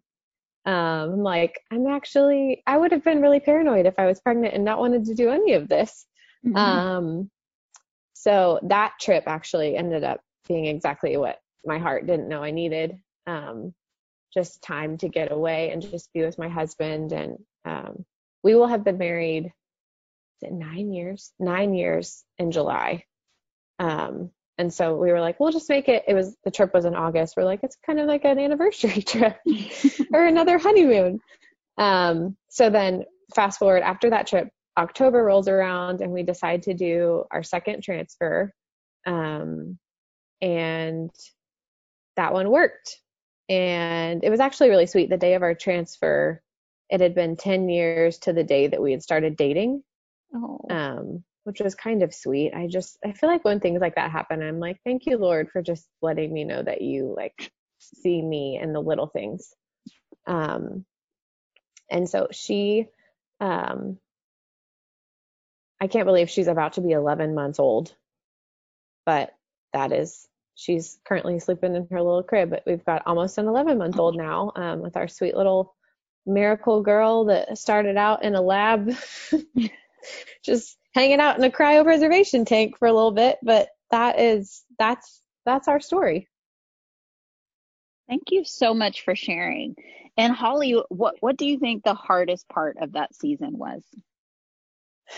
Um, 0.66 0.74
I'm 0.74 1.24
like, 1.24 1.60
I'm 1.72 1.88
actually, 1.88 2.64
I 2.68 2.78
would 2.78 2.92
have 2.92 3.04
been 3.04 3.22
really 3.22 3.40
paranoid 3.40 3.86
if 3.86 3.96
I 3.98 4.06
was 4.06 4.22
pregnant 4.22 4.54
and 4.54 4.64
not 4.64 4.80
wanted 4.80 5.06
to 5.06 5.16
do 5.16 5.30
any 5.30 5.54
of 5.54 5.68
this. 5.68 6.06
Mm-hmm. 6.46 6.56
Um, 6.56 7.32
so 8.14 8.60
that 8.64 8.94
trip 9.02 9.26
actually 9.28 9.76
ended 9.76 10.04
up 10.06 10.22
being 10.48 10.66
exactly 10.66 11.18
what 11.18 11.40
my 11.66 11.80
heart 11.80 12.08
didn't 12.08 12.30
know 12.30 12.44
I 12.44 12.52
needed. 12.52 12.98
Um, 13.28 13.74
just 14.34 14.62
time 14.62 14.98
to 14.98 15.08
get 15.08 15.32
away 15.32 15.72
and 15.72 15.82
just 15.82 16.12
be 16.14 16.22
with 16.22 16.38
my 16.38 16.50
husband. 16.50 17.12
And 17.12 17.38
um, 17.66 18.06
we 18.44 18.56
will 18.56 18.68
have 18.68 18.84
been 18.84 18.98
married 18.98 19.52
nine 20.42 20.92
years, 20.92 21.32
nine 21.40 21.74
years 21.74 22.24
in 22.38 22.52
July. 22.52 23.04
Um, 23.80 24.32
and 24.58 24.74
so 24.74 24.96
we 24.96 25.12
were 25.12 25.22
like, 25.22 25.40
we'll 25.40 25.52
just 25.52 25.70
make 25.70 25.90
it. 25.90 26.04
It 26.08 26.14
was 26.14 26.36
the 26.44 26.52
trip 26.52 26.74
was 26.74 26.86
in 26.86 26.96
August. 26.96 27.36
We're 27.36 27.44
like, 27.44 27.62
it's 27.64 27.78
kind 27.86 28.00
of 28.00 28.08
like 28.08 28.26
an 28.26 28.40
anniversary 28.40 29.02
trip 29.08 29.38
or 30.14 30.26
another 30.26 30.58
honeymoon. 30.58 31.20
Um, 31.78 32.38
so 32.50 32.70
then 32.70 33.06
fast 33.36 33.60
forward 33.60 33.82
after 33.84 34.10
that 34.12 34.28
trip, 34.28 34.50
October 34.78 35.24
rolls 35.24 35.48
around 35.48 36.02
and 36.02 36.12
we 36.12 36.24
decide 36.24 36.64
to 36.64 36.74
do 36.74 37.24
our 37.32 37.44
second 37.44 37.84
transfer. 37.84 38.54
Um, 39.06 39.78
and 40.42 41.10
that 42.16 42.34
one 42.34 42.50
worked. 42.50 43.00
And 43.50 44.24
it 44.24 44.30
was 44.30 44.40
actually 44.40 44.70
really 44.70 44.86
sweet. 44.86 45.10
The 45.10 45.18
day 45.18 45.34
of 45.34 45.42
our 45.42 45.54
transfer, 45.54 46.42
it 46.90 47.02
had 47.02 47.16
been 47.16 47.36
10 47.36 47.70
years 47.70 48.20
to 48.20 48.34
the 48.34 48.44
day 48.44 48.68
that 48.68 48.82
we 48.82 48.92
had 48.92 49.04
started 49.04 49.36
dating. 49.36 49.84
Oh. 50.34 50.60
Um, 50.70 51.24
which 51.44 51.60
was 51.60 51.76
kind 51.76 52.04
of 52.04 52.14
sweet. 52.14 52.54
I 52.54 52.68
just 52.68 52.98
I 53.04 53.12
feel 53.12 53.30
like 53.30 53.44
when 53.44 53.60
things 53.60 53.82
like 53.82 53.96
that 53.96 54.12
happen, 54.12 54.42
I'm 54.42 54.60
like, 54.60 54.78
thank 54.86 55.06
you, 55.06 55.18
Lord, 55.18 55.50
for 55.52 55.62
just 55.62 55.86
letting 56.02 56.32
me 56.32 56.44
know 56.46 56.64
that 56.64 56.82
you 56.82 57.14
like 57.16 57.52
see 57.80 58.22
me 58.22 58.60
in 58.62 58.74
the 58.74 58.80
little 58.82 59.08
things. 59.08 59.54
Um 60.26 60.86
and 61.90 62.10
so 62.10 62.30
she 62.32 62.88
um 63.42 63.98
I 65.82 65.88
can't 65.88 66.06
believe 66.06 66.30
she's 66.30 66.48
about 66.48 66.74
to 66.74 66.82
be 66.82 66.92
11 66.92 67.36
months 67.36 67.60
old. 67.60 67.94
But 69.06 69.36
that 69.74 69.92
is 69.92 70.26
she's 70.56 71.00
currently 71.06 71.40
sleeping 71.40 71.76
in 71.76 71.88
her 71.92 72.02
little 72.02 72.24
crib. 72.24 72.50
But 72.50 72.64
we've 72.66 72.86
got 72.86 73.04
almost 73.06 73.38
an 73.38 73.48
11 73.48 73.78
month 73.78 73.98
old 73.98 74.16
now 74.16 74.52
um, 74.56 74.82
with 74.82 74.98
our 74.98 75.08
sweet 75.08 75.36
little 75.36 75.76
miracle 76.26 76.82
girl 76.82 77.26
that 77.26 77.58
started 77.58 77.98
out 77.98 78.24
in 78.24 78.36
a 78.36 78.42
lab, 78.42 78.96
just 80.44 80.78
hanging 80.94 81.20
out 81.20 81.38
in 81.38 81.44
a 81.44 81.50
cryopreservation 81.50 82.46
tank 82.46 82.78
for 82.78 82.88
a 82.88 82.94
little 82.94 83.12
bit. 83.12 83.38
But 83.42 83.70
that 83.92 84.20
is 84.20 84.64
that's 84.78 85.22
that's 85.46 85.68
our 85.68 85.80
story. 85.80 86.28
Thank 88.08 88.24
you 88.32 88.44
so 88.44 88.74
much 88.74 89.04
for 89.04 89.16
sharing. 89.16 89.76
And 90.18 90.34
Holly, 90.34 90.80
what 90.90 91.16
what 91.20 91.38
do 91.38 91.46
you 91.46 91.58
think 91.60 91.84
the 91.84 91.94
hardest 91.94 92.48
part 92.48 92.78
of 92.80 92.94
that 92.94 93.16
season 93.16 93.58
was? 93.58 93.84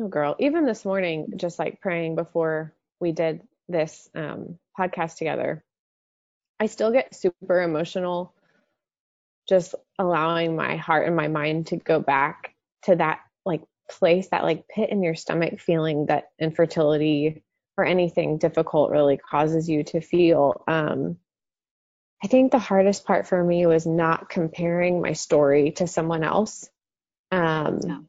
Oh, 0.00 0.06
girl, 0.06 0.36
even 0.38 0.64
this 0.64 0.84
morning, 0.84 1.32
just 1.34 1.58
like 1.58 1.80
praying 1.80 2.14
before 2.14 2.72
we 3.00 3.10
did 3.10 3.40
this 3.68 4.08
um, 4.14 4.58
podcast 4.78 5.16
together, 5.16 5.64
I 6.60 6.66
still 6.66 6.90
get 6.92 7.14
super 7.14 7.62
emotional 7.62 8.34
just 9.48 9.74
allowing 9.98 10.54
my 10.54 10.76
heart 10.76 11.06
and 11.06 11.16
my 11.16 11.28
mind 11.28 11.68
to 11.68 11.76
go 11.76 11.98
back 11.98 12.54
to 12.82 12.94
that 12.96 13.20
like 13.46 13.62
place, 13.90 14.28
that 14.28 14.44
like 14.44 14.68
pit 14.68 14.90
in 14.90 15.02
your 15.02 15.14
stomach 15.14 15.58
feeling 15.58 16.06
that 16.06 16.28
infertility 16.38 17.42
or 17.76 17.84
anything 17.84 18.38
difficult 18.38 18.90
really 18.90 19.16
causes 19.16 19.68
you 19.68 19.84
to 19.84 20.00
feel. 20.00 20.62
Um, 20.68 21.16
I 22.22 22.26
think 22.26 22.52
the 22.52 22.58
hardest 22.58 23.06
part 23.06 23.26
for 23.26 23.42
me 23.42 23.64
was 23.66 23.86
not 23.86 24.28
comparing 24.28 25.00
my 25.00 25.12
story 25.12 25.70
to 25.72 25.86
someone 25.86 26.24
else. 26.24 26.68
Um, 27.30 28.08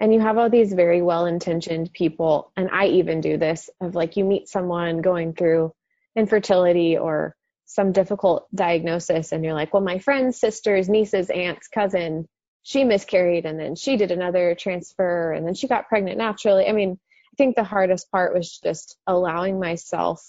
and 0.00 0.12
you 0.12 0.20
have 0.20 0.38
all 0.38 0.50
these 0.50 0.72
very 0.72 1.02
well 1.02 1.26
intentioned 1.26 1.92
people 1.92 2.50
and 2.56 2.68
i 2.70 2.86
even 2.86 3.20
do 3.20 3.36
this 3.36 3.70
of 3.80 3.94
like 3.94 4.16
you 4.16 4.24
meet 4.24 4.48
someone 4.48 5.00
going 5.00 5.32
through 5.32 5.72
infertility 6.16 6.96
or 6.96 7.34
some 7.66 7.92
difficult 7.92 8.46
diagnosis 8.54 9.32
and 9.32 9.44
you're 9.44 9.54
like 9.54 9.72
well 9.72 9.82
my 9.82 9.98
friend's 9.98 10.38
sister's 10.38 10.88
niece's 10.88 11.30
aunt's 11.30 11.68
cousin 11.68 12.28
she 12.62 12.84
miscarried 12.84 13.46
and 13.46 13.58
then 13.58 13.74
she 13.74 13.96
did 13.96 14.10
another 14.10 14.54
transfer 14.54 15.32
and 15.32 15.46
then 15.46 15.54
she 15.54 15.68
got 15.68 15.88
pregnant 15.88 16.18
naturally 16.18 16.66
i 16.66 16.72
mean 16.72 16.98
i 17.32 17.34
think 17.36 17.56
the 17.56 17.64
hardest 17.64 18.10
part 18.10 18.34
was 18.34 18.58
just 18.62 18.96
allowing 19.06 19.58
myself 19.58 20.22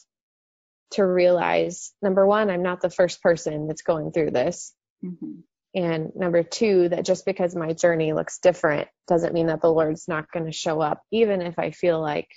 to 0.92 1.06
realize 1.06 1.92
number 2.02 2.26
one 2.26 2.50
i'm 2.50 2.64
not 2.64 2.82
the 2.82 2.90
first 2.90 3.22
person 3.22 3.68
that's 3.68 3.82
going 3.82 4.12
through 4.12 4.32
this 4.32 4.74
mm-hmm. 5.04 5.42
And 5.76 6.12
number 6.16 6.44
two, 6.44 6.90
that 6.90 7.06
just 7.06 7.26
because 7.26 7.56
my 7.56 7.74
journey 7.74 8.14
looks 8.14 8.40
different 8.40 8.88
doesn't 9.08 9.34
mean 9.34 9.48
that 9.48 9.62
the 9.62 9.72
Lord's 9.72 10.08
not 10.08 10.32
going 10.32 10.46
to 10.46 10.52
show 10.52 10.80
up, 10.80 11.02
even 11.12 11.42
if 11.42 11.58
I 11.58 11.72
feel 11.72 12.00
like 12.00 12.30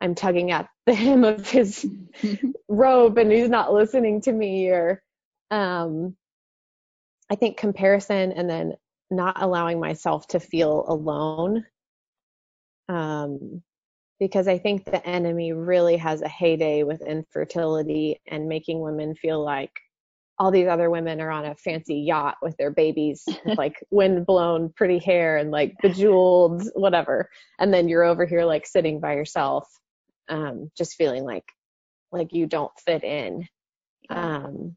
I'm 0.00 0.14
tugging 0.14 0.50
at 0.50 0.68
the 0.86 0.94
hem 0.94 1.24
of 1.24 1.48
his 1.48 1.86
robe 2.68 3.18
and 3.18 3.30
he's 3.30 3.48
not 3.48 3.72
listening 3.72 4.20
to 4.22 4.32
me 4.32 4.68
or 4.68 5.02
um 5.50 6.16
I 7.30 7.36
think 7.36 7.56
comparison 7.56 8.32
and 8.32 8.50
then 8.50 8.74
not 9.10 9.40
allowing 9.40 9.80
myself 9.80 10.26
to 10.28 10.40
feel 10.40 10.84
alone. 10.86 11.64
Um 12.88 13.62
because 14.20 14.46
I 14.46 14.58
think 14.58 14.84
the 14.84 15.04
enemy 15.06 15.52
really 15.52 15.96
has 15.96 16.22
a 16.22 16.28
heyday 16.28 16.82
with 16.82 17.02
infertility 17.02 18.20
and 18.26 18.48
making 18.48 18.80
women 18.80 19.14
feel 19.14 19.42
like 19.42 19.72
all 20.38 20.50
these 20.50 20.66
other 20.68 20.90
women 20.90 21.20
are 21.20 21.30
on 21.30 21.44
a 21.44 21.54
fancy 21.54 21.96
yacht 21.96 22.36
with 22.42 22.56
their 22.56 22.70
babies 22.70 23.22
with 23.44 23.58
like 23.58 23.84
wind 23.90 24.26
blown 24.26 24.72
pretty 24.74 24.98
hair 24.98 25.36
and 25.36 25.50
like 25.50 25.74
bejeweled 25.80 26.64
whatever. 26.74 27.30
And 27.58 27.72
then 27.72 27.88
you're 27.88 28.04
over 28.04 28.26
here 28.26 28.44
like 28.44 28.66
sitting 28.66 29.00
by 29.00 29.14
yourself 29.14 29.68
um 30.28 30.70
just 30.76 30.94
feeling 30.94 31.24
like 31.24 31.44
like 32.10 32.32
you 32.32 32.46
don't 32.46 32.72
fit 32.84 33.04
in. 33.04 33.46
Um 34.10 34.76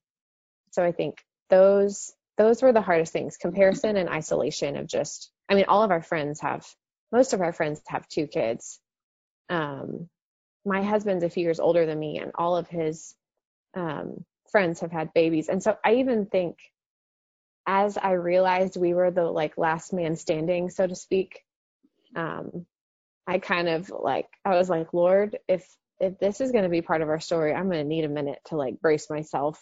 so 0.71 0.83
i 0.83 0.91
think 0.91 1.17
those 1.49 2.13
those 2.37 2.61
were 2.61 2.73
the 2.73 2.81
hardest 2.81 3.11
things 3.11 3.37
comparison 3.37 3.97
and 3.97 4.09
isolation 4.09 4.75
of 4.77 4.85
just 4.85 5.31
i 5.49 5.55
mean 5.55 5.65
all 5.67 5.81
of 5.81 5.89
our 5.89 6.03
friends 6.03 6.41
have 6.41 6.65
most 7.11 7.33
of 7.33 7.41
our 7.41 7.53
friends 7.53 7.81
have 7.87 8.07
two 8.07 8.27
kids. 8.27 8.79
Um 9.49 10.09
my 10.65 10.83
husband's 10.83 11.23
a 11.23 11.29
few 11.29 11.43
years 11.43 11.59
older 11.59 11.85
than 11.85 11.97
me 11.97 12.19
and 12.19 12.31
all 12.35 12.57
of 12.57 12.67
his 12.67 13.15
um 13.75 14.25
friends 14.51 14.81
have 14.81 14.91
had 14.91 15.13
babies. 15.13 15.49
And 15.49 15.61
so 15.61 15.77
I 15.85 15.95
even 15.95 16.25
think 16.25 16.57
as 17.67 17.97
I 17.97 18.13
realized 18.13 18.77
we 18.77 18.93
were 18.93 19.11
the 19.11 19.25
like 19.25 19.57
last 19.57 19.93
man 19.93 20.15
standing, 20.15 20.69
so 20.69 20.87
to 20.87 20.95
speak, 20.95 21.41
um, 22.15 22.65
I 23.27 23.39
kind 23.39 23.67
of 23.67 23.89
like 23.89 24.27
I 24.45 24.55
was 24.57 24.69
like, 24.69 24.93
Lord, 24.93 25.37
if 25.47 25.67
if 25.99 26.17
this 26.19 26.41
is 26.41 26.51
going 26.51 26.63
to 26.63 26.69
be 26.69 26.81
part 26.81 27.01
of 27.01 27.09
our 27.09 27.19
story, 27.19 27.53
I'm 27.53 27.69
going 27.69 27.83
to 27.83 27.87
need 27.87 28.05
a 28.05 28.09
minute 28.09 28.39
to 28.45 28.55
like 28.55 28.79
brace 28.79 29.09
myself, 29.09 29.61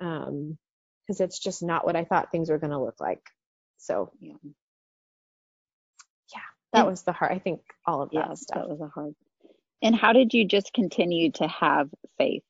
um, 0.00 0.58
because 1.06 1.20
it's 1.20 1.38
just 1.38 1.62
not 1.62 1.86
what 1.86 1.96
I 1.96 2.04
thought 2.04 2.30
things 2.30 2.50
were 2.50 2.58
going 2.58 2.72
to 2.72 2.80
look 2.82 3.00
like. 3.00 3.22
So 3.78 4.12
yeah, 4.20 4.34
yeah, 6.34 6.40
that 6.74 6.80
and, 6.80 6.88
was 6.88 7.02
the 7.02 7.12
hard. 7.12 7.32
I 7.32 7.38
think 7.38 7.60
all 7.86 8.02
of 8.02 8.10
that 8.10 8.26
yeah, 8.28 8.34
stuff. 8.34 8.62
That 8.62 8.68
was 8.68 8.80
a 8.80 8.88
hard. 8.88 9.14
And 9.82 9.94
how 9.94 10.12
did 10.12 10.34
you 10.34 10.44
just 10.44 10.72
continue 10.74 11.30
to 11.32 11.48
have 11.48 11.88
faith 12.18 12.42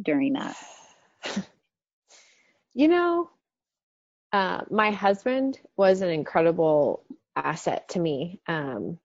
during 0.00 0.34
that? 0.34 0.56
you 2.74 2.88
know, 2.88 3.30
uh, 4.32 4.62
my 4.70 4.90
husband 4.90 5.58
was 5.76 6.02
an 6.02 6.10
incredible 6.10 7.04
asset 7.34 7.88
to 7.90 7.98
me. 7.98 8.40
Um, 8.46 8.98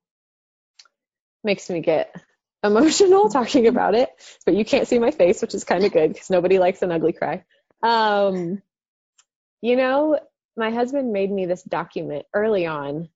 makes 1.44 1.70
me 1.70 1.82
get 1.82 2.14
emotional 2.64 3.30
talking 3.30 3.68
about 3.68 3.96
it, 3.96 4.10
but 4.46 4.56
you 4.56 4.66
can't 4.66 4.88
see 4.88 5.00
my 5.00 5.12
face, 5.12 5.42
which 5.42 5.56
is 5.56 5.64
kind 5.64 5.86
of 5.86 5.94
good 5.94 6.14
because 6.14 6.30
nobody 6.30 6.60
likes 6.60 6.82
an 6.82 6.92
ugly 6.92 7.14
cry. 7.14 7.44
Um, 7.84 8.62
you 9.62 9.76
know, 9.76 10.20
my 10.58 10.72
husband 10.72 11.14
made 11.14 11.32
me 11.32 11.46
this 11.46 11.64
document 11.64 12.26
early 12.34 12.66
on 12.66 13.10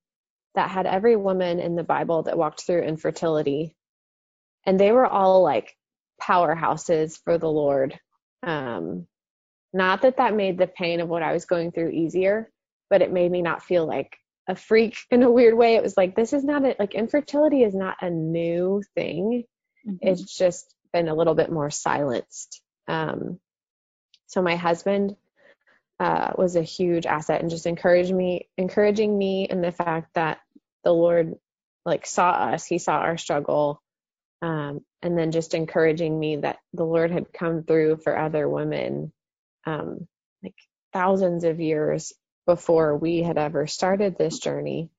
that 0.55 0.69
had 0.69 0.85
every 0.85 1.15
woman 1.15 1.59
in 1.59 1.75
the 1.75 1.83
Bible 1.83 2.23
that 2.23 2.37
walked 2.37 2.61
through 2.61 2.83
infertility. 2.83 3.75
And 4.65 4.79
they 4.79 4.91
were 4.91 5.05
all 5.05 5.43
like 5.43 5.75
powerhouses 6.21 7.19
for 7.23 7.37
the 7.37 7.49
Lord. 7.49 7.99
Um, 8.45 9.07
not 9.73 10.03
that 10.03 10.17
that 10.17 10.35
made 10.35 10.57
the 10.57 10.67
pain 10.67 11.01
of 11.01 11.09
what 11.09 11.23
I 11.23 11.33
was 11.33 11.45
going 11.45 11.71
through 11.71 11.89
easier, 11.89 12.49
but 12.89 13.01
it 13.01 13.11
made 13.11 13.31
me 13.31 13.41
not 13.41 13.63
feel 13.63 13.85
like 13.85 14.17
a 14.47 14.55
freak 14.55 14.95
in 15.11 15.23
a 15.23 15.31
weird 15.31 15.55
way. 15.55 15.75
It 15.75 15.83
was 15.83 15.97
like, 15.97 16.15
this 16.15 16.33
is 16.33 16.43
not 16.43 16.63
a, 16.63 16.75
like 16.79 16.95
infertility 16.95 17.63
is 17.63 17.75
not 17.75 17.97
a 18.01 18.09
new 18.09 18.81
thing. 18.95 19.43
Mm-hmm. 19.85 20.07
It's 20.07 20.37
just 20.37 20.73
been 20.93 21.09
a 21.09 21.15
little 21.15 21.35
bit 21.35 21.51
more 21.51 21.69
silenced. 21.69 22.61
Um, 22.87 23.39
so 24.27 24.41
my 24.41 24.55
husband 24.55 25.15
uh, 25.99 26.31
was 26.37 26.55
a 26.55 26.61
huge 26.61 27.05
asset 27.05 27.41
and 27.41 27.49
just 27.49 27.65
encouraged 27.65 28.13
me, 28.13 28.47
encouraging 28.57 29.17
me 29.17 29.47
in 29.49 29.61
the 29.61 29.71
fact 29.71 30.13
that 30.15 30.39
the 30.83 30.91
Lord 30.91 31.35
like 31.85 32.05
saw 32.05 32.31
us, 32.31 32.65
He 32.65 32.79
saw 32.79 32.97
our 32.97 33.17
struggle, 33.17 33.81
um, 34.45 34.81
and 35.01 35.17
then 35.17 35.31
just 35.31 35.55
encouraging 35.55 36.19
me 36.19 36.35
that 36.35 36.59
the 36.71 36.83
Lord 36.83 37.09
had 37.09 37.33
come 37.33 37.63
through 37.63 37.97
for 37.97 38.15
other 38.15 38.47
women, 38.47 39.11
um, 39.65 40.07
like 40.43 40.53
thousands 40.93 41.43
of 41.45 41.59
years 41.59 42.13
before 42.45 42.95
we 42.95 43.23
had 43.23 43.39
ever 43.39 43.65
started 43.65 44.19
this 44.19 44.37
journey. 44.37 44.91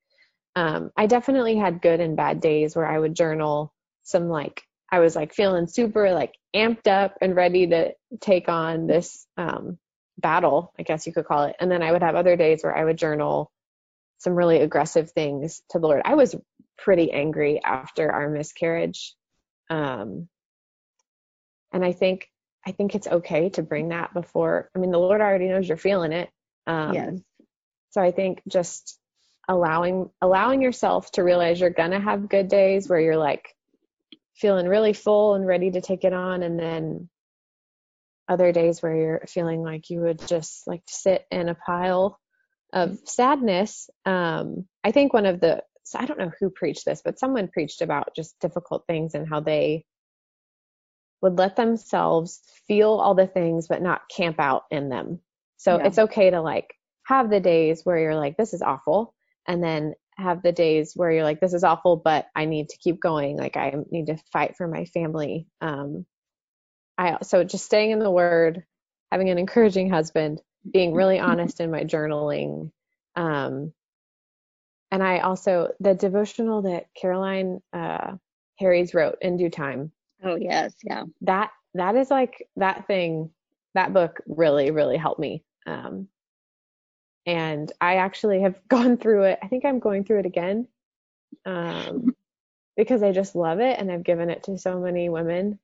Um, 0.57 0.91
I 0.97 1.07
definitely 1.07 1.55
had 1.55 1.81
good 1.81 2.01
and 2.01 2.17
bad 2.17 2.41
days 2.41 2.75
where 2.75 2.89
I 2.89 2.99
would 2.99 3.15
journal 3.15 3.73
some 4.03 4.29
like 4.29 4.65
I 4.91 4.99
was 4.99 5.15
like 5.15 5.33
feeling 5.33 5.69
super 5.69 6.13
like 6.13 6.35
amped 6.55 6.89
up 6.89 7.19
and 7.21 7.37
ready 7.37 7.69
to 7.69 7.93
take 8.21 8.49
on 8.49 8.89
this 8.89 9.29
um, 9.37 9.79
battle, 10.19 10.73
I 10.77 10.83
guess 10.83 11.07
you 11.07 11.13
could 11.13 11.27
call 11.27 11.45
it. 11.45 11.57
And 11.61 11.71
then 11.71 11.85
I 11.85 11.93
would 11.93 12.03
have 12.03 12.17
other 12.17 12.35
days 12.37 12.65
where 12.65 12.77
I 12.77 12.85
would 12.85 12.99
journal 12.99 13.53
some 14.19 14.35
really 14.35 14.59
aggressive 14.59 15.13
things 15.13 15.63
to 15.71 15.79
the 15.79 15.87
Lord. 15.87 16.03
I 16.05 16.17
was 16.17 16.35
pretty 16.79 17.13
angry 17.13 17.63
after 17.63 18.11
our 18.11 18.29
miscarriage. 18.29 19.15
Um, 19.71 20.29
and 21.73 21.85
I 21.85 21.93
think 21.93 22.29
I 22.67 22.73
think 22.73 22.95
it's 22.95 23.07
okay 23.07 23.51
to 23.51 23.63
bring 23.63 23.89
that 23.89 24.13
before. 24.13 24.71
I 24.75 24.79
mean, 24.79 24.91
the 24.91 24.99
Lord 24.99 25.21
already 25.21 25.49
knows 25.49 25.69
you're 25.69 25.77
feeling 25.77 26.13
it. 26.13 26.31
Um, 26.67 26.95
yes. 26.95 27.15
So 27.91 28.01
I 28.03 28.11
think 28.11 28.43
just 28.49 28.99
allowing 29.49 30.11
allowing 30.21 30.63
yourself 30.63 31.11
to 31.13 31.23
realize 31.23 31.61
you're 31.61 31.71
gonna 31.71 32.01
have 32.01 32.29
good 32.29 32.49
days 32.49 32.89
where 32.89 33.01
you're 33.01 33.17
like 33.17 33.55
feeling 34.35 34.67
really 34.67 34.93
full 34.93 35.35
and 35.35 35.47
ready 35.47 35.71
to 35.71 35.81
take 35.81 36.05
it 36.05 36.13
on, 36.13 36.43
and 36.43 36.59
then 36.59 37.09
other 38.29 38.53
days 38.53 38.83
where 38.83 38.95
you're 38.95 39.25
feeling 39.29 39.63
like 39.63 39.89
you 39.89 40.01
would 40.01 40.27
just 40.27 40.67
like 40.67 40.85
to 40.87 40.93
sit 40.93 41.25
in 41.31 41.49
a 41.49 41.55
pile 41.55 42.19
of 42.73 42.99
sadness. 43.05 43.89
Um, 44.05 44.67
I 44.83 44.91
think 44.91 45.13
one 45.13 45.27
of 45.27 45.41
the, 45.41 45.63
I 45.95 46.07
don't 46.07 46.19
know 46.19 46.33
who 46.41 46.51
preached 46.51 46.85
this, 46.85 47.03
but 47.05 47.19
someone 47.19 47.49
preached 47.49 47.83
about 47.83 48.15
just 48.15 48.39
difficult 48.41 48.85
things 48.87 49.15
and 49.15 49.29
how 49.29 49.41
they 49.41 49.85
would 51.23 51.39
let 51.39 51.57
themselves 51.57 52.41
feel 52.67 52.91
all 52.91 53.15
the 53.15 53.27
things, 53.27 53.69
but 53.69 53.83
not 53.83 54.09
camp 54.15 54.37
out 54.39 54.65
in 54.71 54.89
them. 54.89 55.21
So 55.57 55.79
yeah. 55.79 55.87
it's 55.87 55.99
okay 55.99 56.31
to 56.31 56.41
like 56.41 56.75
have 57.07 57.31
the 57.31 57.41
days 57.41 57.83
where 57.85 57.99
you're 57.99 58.17
like, 58.17 58.37
this 58.37 58.53
is 58.53 58.63
awful. 58.63 59.15
And 59.49 59.63
then 59.63 59.95
have 60.17 60.43
the 60.43 60.53
days 60.53 60.93
where 60.95 61.11
you're 61.11 61.25
like, 61.25 61.41
this 61.41 61.55
is 61.55 61.65
awful, 61.65 61.97
but 61.97 62.27
I 62.35 62.47
need 62.47 62.69
to 62.71 62.79
keep 62.79 63.01
going. 63.01 63.37
Like 63.37 63.57
I 63.57 63.75
need 63.91 64.07
to 64.07 64.17
fight 64.33 64.57
for 64.57 64.67
my 64.67 64.85
family. 64.87 65.47
Um, 65.61 66.07
I, 66.99 67.19
so 67.23 67.45
just 67.45 67.67
staying 67.67 67.91
in 67.91 67.99
the 67.99 68.11
word, 68.11 68.65
having 69.13 69.31
an 69.31 69.39
encouraging 69.39 69.91
husband, 69.91 70.41
being 70.71 70.95
really 70.95 71.19
honest 71.21 71.61
in 71.61 71.71
my 71.71 71.85
journaling. 71.85 72.71
Um, 73.15 73.73
and 74.91 75.03
I 75.03 75.21
also, 75.21 75.73
the 75.81 75.95
devotional 75.95 76.63
that 76.63 76.87
Caroline 76.95 77.61
uh, 77.73 78.17
Harries 78.59 78.95
wrote 78.95 79.19
in 79.21 79.37
due 79.37 79.51
time. 79.51 79.93
Oh, 80.23 80.37
yes. 80.37 80.75
Yeah. 80.83 81.05
That, 81.23 81.51
that 81.75 81.97
is 81.97 82.11
like 82.11 82.47
that 82.57 82.87
thing, 82.87 83.31
that 83.75 83.93
book 83.93 84.21
really, 84.27 84.71
really 84.71 84.97
helped 84.97 85.21
me. 85.21 85.45
Um, 85.67 86.09
and 87.27 87.71
I 87.81 87.97
actually 87.97 88.43
have 88.43 88.57
gone 88.69 88.97
through 88.97 89.25
it. 89.25 89.39
I 89.43 89.49
think 89.49 89.65
I'm 89.65 89.81
going 89.81 90.05
through 90.05 90.21
it 90.21 90.27
again 90.27 90.69
um, 91.45 92.15
because 92.77 93.03
I 93.03 93.13
just 93.13 93.35
love 93.35 93.61
it 93.61 93.79
and 93.79 93.91
I've 93.91 94.05
given 94.05 94.31
it 94.31 94.45
to 94.45 94.59
so 94.59 94.79
many 94.79 95.09
women. 95.09 95.59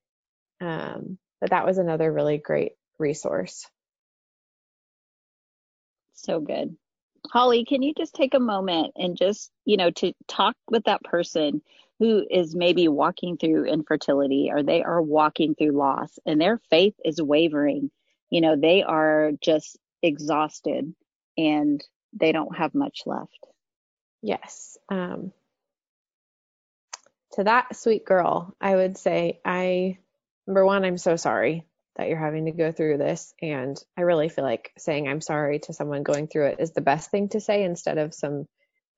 Um, 0.60 1.18
but 1.40 1.50
that 1.50 1.66
was 1.66 1.78
another 1.78 2.12
really 2.12 2.38
great 2.38 2.72
resource. 2.98 3.66
So 6.14 6.40
good. 6.40 6.76
Holly, 7.32 7.64
can 7.64 7.80
you 7.80 7.94
just 7.94 8.14
take 8.14 8.34
a 8.34 8.38
moment 8.38 8.92
and 8.94 9.16
just, 9.16 9.50
you 9.64 9.78
know, 9.78 9.90
to 9.90 10.12
talk 10.28 10.54
with 10.68 10.84
that 10.84 11.02
person 11.02 11.62
who 11.98 12.26
is 12.30 12.54
maybe 12.54 12.88
walking 12.88 13.38
through 13.38 13.64
infertility 13.64 14.50
or 14.52 14.62
they 14.62 14.82
are 14.82 15.00
walking 15.00 15.54
through 15.54 15.70
loss 15.70 16.18
and 16.26 16.38
their 16.38 16.60
faith 16.68 16.92
is 17.02 17.22
wavering. 17.22 17.90
You 18.28 18.42
know, 18.42 18.56
they 18.56 18.82
are 18.82 19.30
just 19.40 19.78
exhausted 20.02 20.94
and 21.38 21.82
they 22.12 22.32
don't 22.32 22.54
have 22.54 22.74
much 22.74 23.00
left. 23.06 23.46
Yes. 24.20 24.76
Um, 24.90 25.32
to 27.32 27.44
that 27.44 27.74
sweet 27.76 28.04
girl, 28.04 28.54
I 28.60 28.76
would 28.76 28.98
say, 28.98 29.40
I, 29.42 29.96
number 30.46 30.66
one, 30.66 30.84
I'm 30.84 30.98
so 30.98 31.16
sorry 31.16 31.64
that 31.96 32.08
you're 32.08 32.18
having 32.18 32.46
to 32.46 32.52
go 32.52 32.72
through 32.72 32.98
this. 32.98 33.34
And 33.42 33.76
I 33.96 34.02
really 34.02 34.28
feel 34.28 34.44
like 34.44 34.72
saying 34.78 35.08
I'm 35.08 35.20
sorry 35.20 35.58
to 35.60 35.72
someone 35.72 36.02
going 36.02 36.26
through 36.26 36.46
it 36.48 36.60
is 36.60 36.72
the 36.72 36.80
best 36.80 37.10
thing 37.10 37.28
to 37.30 37.40
say 37.40 37.64
instead 37.64 37.98
of 37.98 38.14
some 38.14 38.46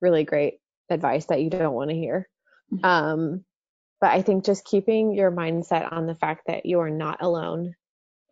really 0.01 0.23
great 0.23 0.55
advice 0.89 1.25
that 1.25 1.41
you 1.41 1.49
don't 1.49 1.73
want 1.73 1.89
to 1.89 1.95
hear. 1.95 2.29
Mm-hmm. 2.73 2.85
Um, 2.85 3.45
but 4.01 4.11
I 4.11 4.21
think 4.21 4.45
just 4.45 4.65
keeping 4.65 5.13
your 5.13 5.31
mindset 5.31 5.91
on 5.91 6.05
the 6.05 6.15
fact 6.15 6.47
that 6.47 6.65
you 6.65 6.79
are 6.81 6.89
not 6.89 7.21
alone, 7.21 7.73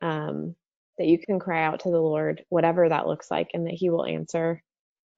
um, 0.01 0.55
that 0.97 1.07
you 1.07 1.17
can 1.17 1.39
cry 1.39 1.63
out 1.63 1.81
to 1.81 1.89
the 1.89 2.01
Lord, 2.01 2.43
whatever 2.49 2.87
that 2.87 3.07
looks 3.07 3.31
like, 3.31 3.49
and 3.53 3.65
that 3.65 3.73
He 3.73 3.89
will 3.89 4.05
answer. 4.05 4.61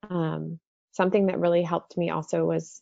Um, 0.10 0.60
something 0.92 1.28
that 1.28 1.40
really 1.40 1.64
helped 1.64 1.98
me 1.98 2.10
also 2.10 2.46
was 2.46 2.82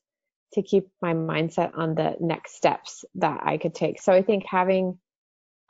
to 0.54 0.62
keep 0.62 0.88
my 1.02 1.14
mindset 1.14 1.72
on 1.76 1.96
the 1.96 2.16
next 2.20 2.56
steps 2.56 3.06
that 3.16 3.42
I 3.44 3.58
could 3.58 3.74
take. 3.74 4.00
So 4.02 4.14
I 4.14 4.22
think 4.22 4.44
having 4.46 5.00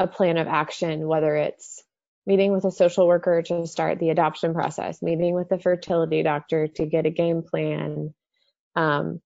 a 0.03 0.07
plan 0.07 0.37
of 0.37 0.47
action, 0.47 1.07
whether 1.07 1.33
it's 1.35 1.81
meeting 2.25 2.51
with 2.51 2.65
a 2.65 2.71
social 2.71 3.07
worker 3.07 3.41
to 3.41 3.65
start 3.65 3.99
the 3.99 4.09
adoption 4.09 4.53
process, 4.53 5.01
meeting 5.01 5.33
with 5.33 5.51
a 5.51 5.59
fertility 5.59 6.23
doctor 6.23 6.67
to 6.67 6.85
get 6.85 7.05
a 7.05 7.09
game 7.09 7.41
plan. 7.41 8.13
Um, 8.75 9.21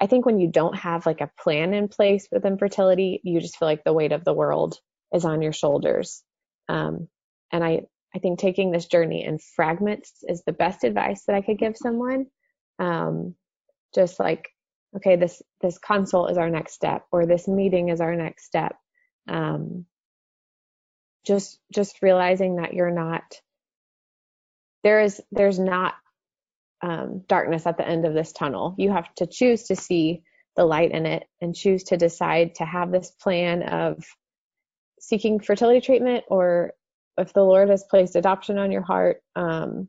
I 0.00 0.06
think 0.06 0.24
when 0.24 0.40
you 0.40 0.50
don't 0.50 0.76
have 0.76 1.04
like 1.04 1.20
a 1.20 1.30
plan 1.38 1.74
in 1.74 1.88
place 1.88 2.28
with 2.32 2.46
infertility, 2.46 3.20
you 3.24 3.40
just 3.40 3.58
feel 3.58 3.68
like 3.68 3.84
the 3.84 3.92
weight 3.92 4.12
of 4.12 4.24
the 4.24 4.32
world 4.32 4.78
is 5.14 5.24
on 5.26 5.42
your 5.42 5.52
shoulders. 5.52 6.22
Um, 6.68 7.08
and 7.52 7.62
I, 7.62 7.82
I 8.14 8.18
think 8.18 8.38
taking 8.38 8.70
this 8.70 8.86
journey 8.86 9.24
in 9.24 9.38
fragments 9.38 10.12
is 10.22 10.42
the 10.44 10.52
best 10.52 10.84
advice 10.84 11.24
that 11.26 11.36
I 11.36 11.42
could 11.42 11.58
give 11.58 11.76
someone. 11.76 12.26
Um, 12.78 13.34
just 13.94 14.18
like, 14.18 14.48
okay, 14.96 15.16
this, 15.16 15.42
this 15.60 15.78
consult 15.78 16.30
is 16.30 16.38
our 16.38 16.48
next 16.48 16.72
step 16.72 17.04
or 17.12 17.26
this 17.26 17.46
meeting 17.46 17.90
is 17.90 18.00
our 18.00 18.16
next 18.16 18.44
step. 18.44 18.76
Um, 19.28 19.86
just 21.26 21.58
just 21.72 22.02
realizing 22.02 22.56
that 22.56 22.74
you're 22.74 22.90
not 22.90 23.22
there 24.82 25.00
is 25.00 25.20
there's 25.30 25.58
not 25.58 25.94
um, 26.82 27.22
darkness 27.28 27.66
at 27.66 27.76
the 27.76 27.86
end 27.86 28.04
of 28.04 28.14
this 28.14 28.32
tunnel. 28.32 28.74
You 28.76 28.90
have 28.90 29.12
to 29.16 29.26
choose 29.26 29.64
to 29.64 29.76
see 29.76 30.22
the 30.56 30.64
light 30.64 30.90
in 30.90 31.06
it 31.06 31.24
and 31.40 31.54
choose 31.54 31.84
to 31.84 31.96
decide 31.96 32.56
to 32.56 32.64
have 32.64 32.90
this 32.90 33.10
plan 33.10 33.62
of 33.62 34.04
seeking 35.00 35.40
fertility 35.40 35.80
treatment 35.80 36.24
or 36.28 36.72
if 37.18 37.32
the 37.32 37.42
lord 37.42 37.68
has 37.68 37.84
placed 37.90 38.16
adoption 38.16 38.58
on 38.58 38.70
your 38.70 38.82
heart 38.82 39.22
um, 39.34 39.88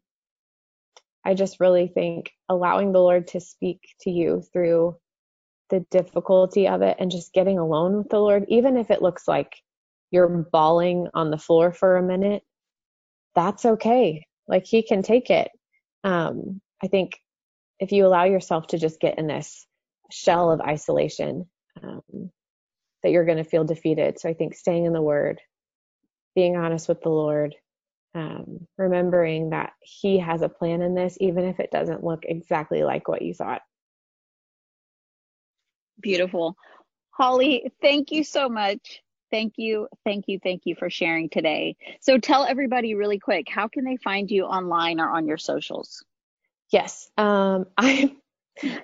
i 1.25 1.33
just 1.33 1.59
really 1.59 1.87
think 1.87 2.31
allowing 2.49 2.91
the 2.91 2.99
lord 2.99 3.27
to 3.27 3.39
speak 3.39 3.81
to 4.01 4.09
you 4.09 4.41
through 4.53 4.95
the 5.69 5.81
difficulty 5.91 6.67
of 6.67 6.81
it 6.81 6.97
and 6.99 7.11
just 7.11 7.33
getting 7.33 7.59
alone 7.59 7.97
with 7.97 8.09
the 8.09 8.19
lord 8.19 8.45
even 8.47 8.77
if 8.77 8.89
it 8.89 9.01
looks 9.01 9.27
like 9.27 9.53
you're 10.13 10.27
bawling 10.27 11.07
on 11.15 11.31
the 11.31 11.37
floor 11.39 11.73
for 11.73 11.97
a 11.97 12.03
minute, 12.03 12.43
that's 13.33 13.65
okay. 13.65 14.25
Like 14.47 14.65
he 14.65 14.83
can 14.83 15.01
take 15.01 15.31
it. 15.31 15.49
Um, 16.03 16.61
I 16.83 16.87
think 16.87 17.13
if 17.79 17.91
you 17.91 18.05
allow 18.05 18.25
yourself 18.25 18.67
to 18.67 18.77
just 18.77 18.99
get 18.99 19.17
in 19.17 19.25
this 19.25 19.65
shell 20.11 20.51
of 20.51 20.61
isolation, 20.61 21.49
um, 21.81 22.29
that 23.01 23.11
you're 23.11 23.25
going 23.25 23.39
to 23.39 23.43
feel 23.43 23.63
defeated. 23.63 24.19
So 24.19 24.29
I 24.29 24.35
think 24.35 24.53
staying 24.53 24.85
in 24.85 24.93
the 24.93 25.01
Word, 25.01 25.39
being 26.35 26.57
honest 26.57 26.87
with 26.87 27.01
the 27.01 27.09
Lord, 27.09 27.55
um, 28.13 28.67
remembering 28.77 29.49
that 29.49 29.73
He 29.81 30.19
has 30.19 30.43
a 30.43 30.49
plan 30.49 30.83
in 30.83 30.93
this, 30.93 31.17
even 31.19 31.45
if 31.45 31.59
it 31.59 31.71
doesn't 31.71 32.03
look 32.03 32.23
exactly 32.23 32.83
like 32.83 33.07
what 33.07 33.23
you 33.23 33.33
thought. 33.33 33.61
Beautiful. 35.99 36.55
Holly, 37.09 37.71
thank 37.81 38.11
you 38.11 38.23
so 38.23 38.47
much 38.47 39.01
thank 39.33 39.55
you, 39.57 39.87
thank 40.05 40.25
you, 40.27 40.39
thank 40.43 40.61
you 40.65 40.75
for 40.75 40.91
sharing 40.91 41.27
today. 41.27 41.75
So 42.01 42.19
tell 42.19 42.45
everybody 42.45 42.93
really 42.93 43.17
quick, 43.17 43.47
how 43.49 43.67
can 43.67 43.83
they 43.83 43.97
find 43.97 44.29
you 44.29 44.43
online 44.43 44.99
or 44.99 45.09
on 45.09 45.27
your 45.27 45.39
socials? 45.39 46.05
Yes. 46.71 47.09
Um, 47.17 47.65
I 47.77 48.15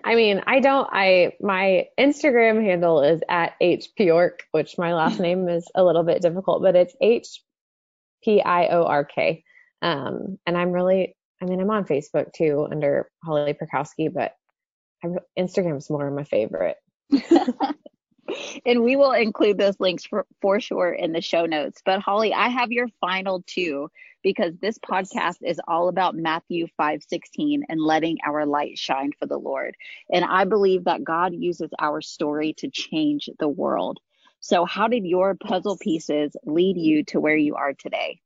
I 0.03 0.15
mean, 0.15 0.41
I 0.47 0.59
don't 0.59 0.89
I 0.91 1.33
my 1.39 1.85
Instagram 1.99 2.63
handle 2.63 3.03
is 3.03 3.21
at 3.29 3.53
hpiork, 3.61 4.39
which 4.51 4.79
my 4.79 4.95
last 4.95 5.19
name 5.27 5.47
is 5.47 5.67
a 5.75 5.83
little 5.83 6.03
bit 6.03 6.23
difficult, 6.23 6.63
but 6.63 6.75
it's 6.75 6.95
H 6.99 7.43
P 8.23 8.41
I 8.41 8.69
O 8.69 8.85
R 8.85 9.05
K. 9.05 9.43
Um, 9.83 10.39
and 10.47 10.57
I'm 10.57 10.71
really 10.71 11.15
I 11.41 11.45
mean, 11.45 11.61
I'm 11.61 11.69
on 11.69 11.85
Facebook 11.85 12.33
too 12.33 12.67
under 12.69 13.07
Holly 13.23 13.53
Piorkowski, 13.53 14.11
but 14.11 14.33
Instagram 15.37 15.77
is 15.77 15.91
more 15.91 16.09
my 16.09 16.23
favorite. 16.23 16.77
and 18.65 18.83
we 18.83 18.95
will 18.95 19.11
include 19.11 19.57
those 19.57 19.79
links 19.79 20.05
for, 20.05 20.25
for 20.41 20.59
sure 20.59 20.91
in 20.91 21.11
the 21.11 21.21
show 21.21 21.45
notes. 21.45 21.81
But 21.83 22.01
Holly, 22.01 22.33
I 22.33 22.49
have 22.49 22.71
your 22.71 22.87
final 23.01 23.43
two 23.45 23.89
because 24.23 24.53
this 24.57 24.77
podcast 24.79 25.37
is 25.41 25.59
all 25.67 25.87
about 25.87 26.15
Matthew 26.15 26.67
5:16 26.79 27.63
and 27.69 27.81
letting 27.81 28.17
our 28.25 28.45
light 28.45 28.77
shine 28.77 29.11
for 29.19 29.25
the 29.25 29.37
Lord. 29.37 29.75
And 30.11 30.25
I 30.25 30.45
believe 30.45 30.85
that 30.85 31.03
God 31.03 31.33
uses 31.33 31.69
our 31.79 32.01
story 32.01 32.53
to 32.57 32.69
change 32.69 33.29
the 33.39 33.49
world. 33.49 33.99
So 34.41 34.65
how 34.65 34.87
did 34.87 35.05
your 35.05 35.35
puzzle 35.35 35.77
pieces 35.77 36.35
lead 36.45 36.77
you 36.77 37.03
to 37.05 37.19
where 37.19 37.35
you 37.35 37.55
are 37.55 37.73
today? 37.73 38.21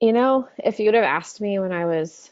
You 0.00 0.12
know, 0.12 0.48
if 0.58 0.78
you 0.78 0.86
would 0.86 0.94
have 0.94 1.04
asked 1.04 1.40
me 1.40 1.58
when 1.58 1.72
I 1.72 1.86
was 1.86 2.30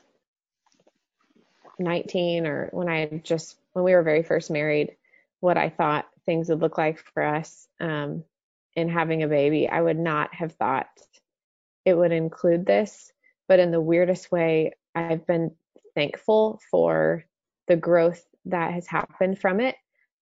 19 1.78 2.46
or 2.46 2.68
when 2.72 2.88
I 2.88 3.20
just 3.24 3.56
when 3.72 3.84
we 3.84 3.94
were 3.94 4.02
very 4.02 4.22
first 4.22 4.50
married, 4.50 4.96
what 5.40 5.56
I 5.56 5.68
thought 5.68 6.06
things 6.24 6.48
would 6.48 6.60
look 6.60 6.78
like 6.78 6.98
for 6.98 7.22
us 7.22 7.66
um, 7.80 8.24
in 8.74 8.88
having 8.88 9.22
a 9.22 9.28
baby, 9.28 9.68
I 9.68 9.80
would 9.80 9.98
not 9.98 10.34
have 10.34 10.52
thought 10.52 10.88
it 11.84 11.94
would 11.94 12.12
include 12.12 12.66
this. 12.66 13.12
But 13.48 13.60
in 13.60 13.70
the 13.70 13.80
weirdest 13.80 14.32
way, 14.32 14.72
I've 14.94 15.26
been 15.26 15.52
thankful 15.94 16.60
for 16.70 17.24
the 17.68 17.76
growth 17.76 18.24
that 18.46 18.74
has 18.74 18.86
happened 18.86 19.38
from 19.38 19.60
it. 19.60 19.76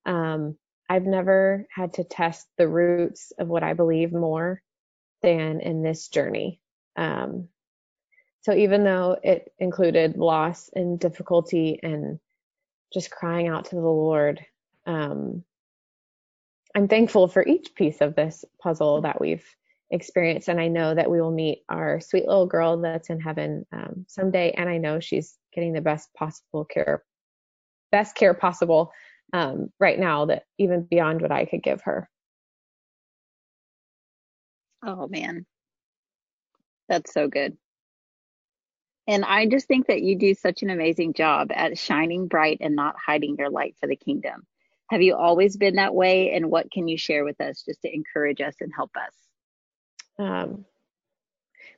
Um, 0.05 0.57
I've 0.87 1.05
never 1.05 1.65
had 1.71 1.93
to 1.93 2.03
test 2.03 2.47
the 2.57 2.67
roots 2.67 3.33
of 3.39 3.47
what 3.47 3.63
I 3.63 3.73
believe 3.73 4.13
more 4.13 4.61
than 5.21 5.59
in 5.59 5.81
this 5.81 6.07
journey. 6.07 6.61
Um, 6.95 7.49
so 8.41 8.53
even 8.53 8.83
though 8.83 9.17
it 9.23 9.51
included 9.57 10.17
loss 10.17 10.69
and 10.75 10.99
difficulty 10.99 11.79
and 11.81 12.19
just 12.93 13.09
crying 13.09 13.47
out 13.47 13.65
to 13.65 13.75
the 13.75 13.81
Lord, 13.81 14.45
um, 14.85 15.43
I'm 16.75 16.87
thankful 16.87 17.27
for 17.27 17.45
each 17.45 17.73
piece 17.73 18.01
of 18.01 18.15
this 18.15 18.43
puzzle 18.61 19.01
that 19.01 19.21
we've 19.21 19.45
experienced. 19.89 20.49
And 20.49 20.59
I 20.59 20.67
know 20.67 20.93
that 20.93 21.09
we 21.09 21.21
will 21.21 21.31
meet 21.31 21.63
our 21.69 22.01
sweet 22.01 22.27
little 22.27 22.47
girl 22.47 22.77
that's 22.81 23.09
in 23.09 23.19
heaven 23.19 23.65
um, 23.71 24.05
someday. 24.07 24.51
And 24.51 24.69
I 24.69 24.77
know 24.77 24.99
she's 24.99 25.37
getting 25.53 25.73
the 25.73 25.81
best 25.81 26.13
possible 26.13 26.65
care, 26.65 27.03
best 27.91 28.15
care 28.15 28.33
possible 28.33 28.91
um, 29.31 29.69
right 29.79 29.97
now 29.97 30.25
that 30.25 30.43
even 30.57 30.83
beyond 30.83 31.21
what 31.21 31.31
I 31.31 31.45
could 31.45 31.63
give 31.63 31.81
her. 31.83 32.09
Oh, 34.83 35.07
man. 35.07 35.45
That's 36.89 37.13
so 37.13 37.27
good. 37.27 37.57
And 39.07 39.23
I 39.23 39.45
just 39.45 39.67
think 39.67 39.87
that 39.87 40.01
you 40.01 40.17
do 40.17 40.33
such 40.33 40.63
an 40.63 40.69
amazing 40.69 41.13
job 41.13 41.51
at 41.53 41.77
shining 41.77 42.27
bright 42.27 42.57
and 42.61 42.75
not 42.75 42.95
hiding 43.03 43.35
your 43.37 43.49
light 43.49 43.75
for 43.79 43.87
the 43.87 43.95
kingdom. 43.95 44.45
Have 44.89 45.01
you 45.01 45.15
always 45.15 45.57
been 45.57 45.75
that 45.75 45.95
way? 45.95 46.31
And 46.33 46.49
what 46.51 46.71
can 46.71 46.87
you 46.87 46.97
share 46.97 47.23
with 47.23 47.41
us 47.41 47.63
just 47.67 47.81
to 47.81 47.93
encourage 47.93 48.41
us 48.41 48.55
and 48.61 48.71
help 48.75 48.91
us? 48.95 49.13
Um, 50.17 50.65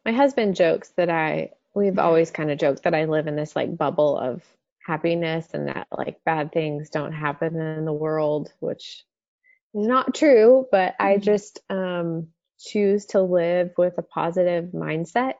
my 0.05 0.11
husband 0.11 0.55
jokes 0.55 0.89
that 0.97 1.09
I, 1.09 1.51
we've 1.73 1.99
always 1.99 2.31
kind 2.31 2.51
of 2.51 2.59
joked 2.59 2.83
that 2.83 2.93
I 2.93 3.05
live 3.05 3.27
in 3.27 3.35
this 3.35 3.55
like 3.55 3.75
bubble 3.75 4.17
of 4.17 4.43
happiness 4.85 5.47
and 5.53 5.67
that 5.67 5.87
like 5.95 6.23
bad 6.25 6.51
things 6.51 6.89
don't 6.89 7.13
happen 7.13 7.59
in 7.59 7.85
the 7.85 7.93
world, 7.93 8.51
which 8.59 9.03
is 9.73 9.87
not 9.87 10.15
true, 10.15 10.65
but 10.71 10.95
I 10.99 11.13
mm-hmm. 11.13 11.21
just 11.21 11.59
um, 11.69 12.27
choose 12.59 13.07
to 13.07 13.21
live 13.21 13.71
with 13.77 13.97
a 13.97 14.01
positive 14.01 14.71
mindset. 14.73 15.35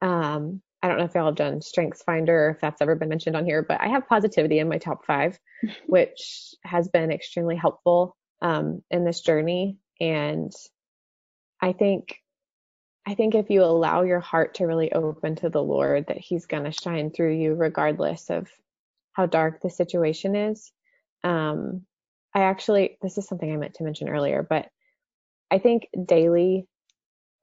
Um, 0.00 0.62
I 0.86 0.88
don't 0.88 0.98
know 0.98 1.04
if 1.04 1.16
y'all 1.16 1.26
have 1.26 1.34
done 1.34 1.62
Strengths 1.62 2.04
Finder 2.04 2.50
if 2.54 2.60
that's 2.60 2.80
ever 2.80 2.94
been 2.94 3.08
mentioned 3.08 3.34
on 3.34 3.44
here, 3.44 3.60
but 3.60 3.80
I 3.80 3.88
have 3.88 4.08
positivity 4.08 4.60
in 4.60 4.68
my 4.68 4.78
top 4.78 5.04
five, 5.04 5.36
which 5.86 6.54
has 6.62 6.86
been 6.86 7.10
extremely 7.10 7.56
helpful 7.56 8.16
um, 8.40 8.84
in 8.88 9.04
this 9.04 9.20
journey. 9.20 9.78
And 10.00 10.52
I 11.60 11.72
think, 11.72 12.22
I 13.04 13.14
think 13.14 13.34
if 13.34 13.50
you 13.50 13.64
allow 13.64 14.02
your 14.02 14.20
heart 14.20 14.54
to 14.54 14.66
really 14.66 14.92
open 14.92 15.34
to 15.36 15.48
the 15.48 15.60
Lord, 15.62 16.06
that 16.06 16.18
He's 16.18 16.46
going 16.46 16.62
to 16.62 16.70
shine 16.70 17.10
through 17.10 17.34
you 17.34 17.54
regardless 17.54 18.30
of 18.30 18.48
how 19.12 19.26
dark 19.26 19.62
the 19.62 19.70
situation 19.70 20.36
is. 20.36 20.70
Um, 21.24 21.82
I 22.32 22.42
actually, 22.42 22.96
this 23.02 23.18
is 23.18 23.26
something 23.26 23.52
I 23.52 23.56
meant 23.56 23.74
to 23.74 23.82
mention 23.82 24.08
earlier, 24.08 24.46
but 24.48 24.68
I 25.50 25.58
think 25.58 25.88
daily 26.06 26.68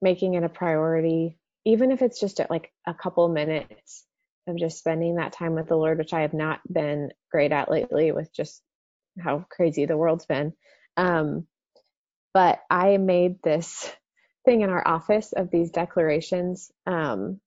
making 0.02 0.36
it 0.36 0.46
a 0.46 0.50
priority 0.50 1.38
even 1.66 1.92
if 1.92 2.02
it's 2.02 2.20
just 2.20 2.40
like 2.50 2.72
a 2.86 2.94
couple 2.94 3.28
minutes 3.30 4.06
of 4.48 4.58
just 4.58 4.78
spending 4.78 5.16
that 5.16 5.34
time 5.34 5.56
with 5.56 5.68
the 5.68 5.78
Lord, 5.78 5.98
which 5.98 6.14
I 6.14 6.22
have 6.22 6.34
not 6.34 6.60
been 6.72 7.12
great 7.32 7.52
at 7.52 7.72
lately 7.72 8.12
with 8.12 8.34
just 8.34 8.62
how 9.20 9.46
crazy 9.50 9.86
the 9.86 9.98
world's 9.98 10.26
been. 10.26 10.54
Um, 10.98 11.48
but 12.34 12.60
I 12.70 12.98
made 12.98 13.42
this 13.42 13.90
thing 14.46 14.62
in 14.62 14.70
our 14.70 14.86
office 14.86 15.32
of 15.32 15.50
these 15.50 15.72
declarations 15.72 16.72
um, 16.86 17.40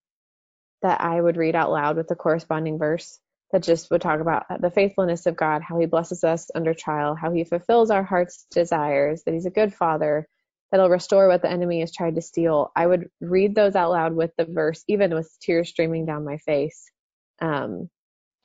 that 0.82 1.00
I 1.00 1.20
would 1.20 1.36
read 1.36 1.54
out 1.54 1.70
loud 1.70 1.96
with 1.96 2.08
the 2.08 2.14
corresponding 2.14 2.78
verse 2.78 3.18
that 3.52 3.62
just 3.62 3.90
would 3.90 4.00
talk 4.00 4.20
about 4.20 4.46
the 4.60 4.70
faithfulness 4.70 5.26
of 5.26 5.36
God, 5.36 5.62
how 5.62 5.78
he 5.78 5.86
blesses 5.86 6.24
us 6.24 6.50
under 6.54 6.74
trial, 6.74 7.14
how 7.14 7.30
he 7.32 7.44
fulfills 7.44 7.90
our 7.90 8.02
heart's 8.02 8.46
desires, 8.50 9.22
that 9.24 9.34
he's 9.34 9.46
a 9.46 9.50
good 9.50 9.74
father, 9.74 10.28
that'll 10.70 10.90
restore 10.90 11.28
what 11.28 11.42
the 11.42 11.50
enemy 11.50 11.80
has 11.80 11.92
tried 11.92 12.16
to 12.16 12.22
steal. 12.22 12.70
I 12.74 12.86
would 12.86 13.08
read 13.20 13.54
those 13.54 13.76
out 13.76 13.90
loud 13.90 14.14
with 14.14 14.32
the 14.36 14.44
verse, 14.44 14.82
even 14.88 15.14
with 15.14 15.30
tears 15.40 15.68
streaming 15.68 16.06
down 16.06 16.24
my 16.24 16.38
face, 16.38 16.90
um, 17.40 17.88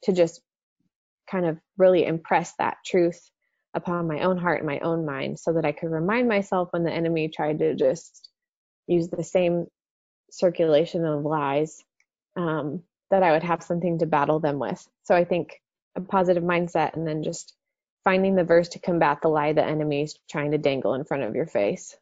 to 0.03 0.13
just 0.13 0.41
kind 1.29 1.45
of 1.45 1.57
really 1.77 2.05
impress 2.05 2.53
that 2.59 2.77
truth 2.85 3.19
upon 3.73 4.07
my 4.07 4.21
own 4.21 4.37
heart 4.37 4.59
and 4.59 4.67
my 4.67 4.79
own 4.79 5.05
mind 5.05 5.39
so 5.39 5.53
that 5.53 5.65
I 5.65 5.71
could 5.71 5.91
remind 5.91 6.27
myself 6.27 6.69
when 6.71 6.83
the 6.83 6.91
enemy 6.91 7.29
tried 7.29 7.59
to 7.59 7.73
just 7.73 8.29
use 8.87 9.07
the 9.07 9.23
same 9.23 9.67
circulation 10.29 11.05
of 11.05 11.23
lies, 11.23 11.81
um, 12.35 12.83
that 13.09 13.23
I 13.23 13.31
would 13.31 13.43
have 13.43 13.63
something 13.63 13.99
to 13.99 14.05
battle 14.05 14.39
them 14.39 14.59
with. 14.59 14.85
So 15.03 15.15
I 15.15 15.23
think 15.23 15.61
a 15.95 16.01
positive 16.01 16.43
mindset 16.43 16.95
and 16.95 17.07
then 17.07 17.23
just 17.23 17.55
finding 18.03 18.35
the 18.35 18.43
verse 18.43 18.69
to 18.69 18.79
combat 18.79 19.19
the 19.21 19.27
lie 19.27 19.53
the 19.53 19.63
enemy 19.63 20.03
is 20.03 20.17
trying 20.29 20.51
to 20.51 20.57
dangle 20.57 20.93
in 20.93 21.03
front 21.03 21.23
of 21.23 21.35
your 21.35 21.45
face. 21.45 21.95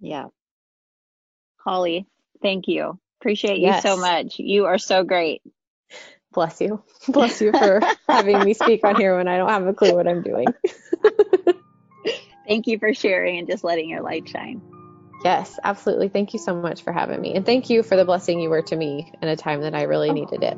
Yeah. 0.00 0.26
Holly, 1.58 2.06
thank 2.42 2.68
you. 2.68 2.98
Appreciate 3.20 3.58
you 3.58 3.66
yes. 3.66 3.82
so 3.82 3.96
much. 3.96 4.38
You 4.38 4.66
are 4.66 4.78
so 4.78 5.04
great. 5.04 5.42
Bless 6.32 6.60
you. 6.60 6.82
Bless 7.08 7.40
you 7.40 7.52
for 7.52 7.80
having 8.08 8.42
me 8.44 8.54
speak 8.54 8.84
on 8.84 8.96
here 8.96 9.16
when 9.16 9.28
I 9.28 9.36
don't 9.36 9.48
have 9.48 9.66
a 9.66 9.74
clue 9.74 9.94
what 9.94 10.08
I'm 10.08 10.22
doing. 10.22 10.46
thank 12.48 12.66
you 12.66 12.78
for 12.78 12.94
sharing 12.94 13.38
and 13.38 13.48
just 13.48 13.64
letting 13.64 13.88
your 13.88 14.02
light 14.02 14.28
shine. 14.28 14.62
Yes, 15.22 15.58
absolutely. 15.62 16.08
Thank 16.08 16.32
you 16.32 16.38
so 16.38 16.54
much 16.54 16.82
for 16.82 16.92
having 16.92 17.20
me. 17.20 17.34
And 17.34 17.44
thank 17.44 17.68
you 17.68 17.82
for 17.82 17.96
the 17.96 18.06
blessing 18.06 18.40
you 18.40 18.48
were 18.48 18.62
to 18.62 18.76
me 18.76 19.12
in 19.20 19.28
a 19.28 19.36
time 19.36 19.60
that 19.62 19.74
I 19.74 19.82
really 19.82 20.10
oh. 20.10 20.14
needed 20.14 20.42
it. 20.42 20.56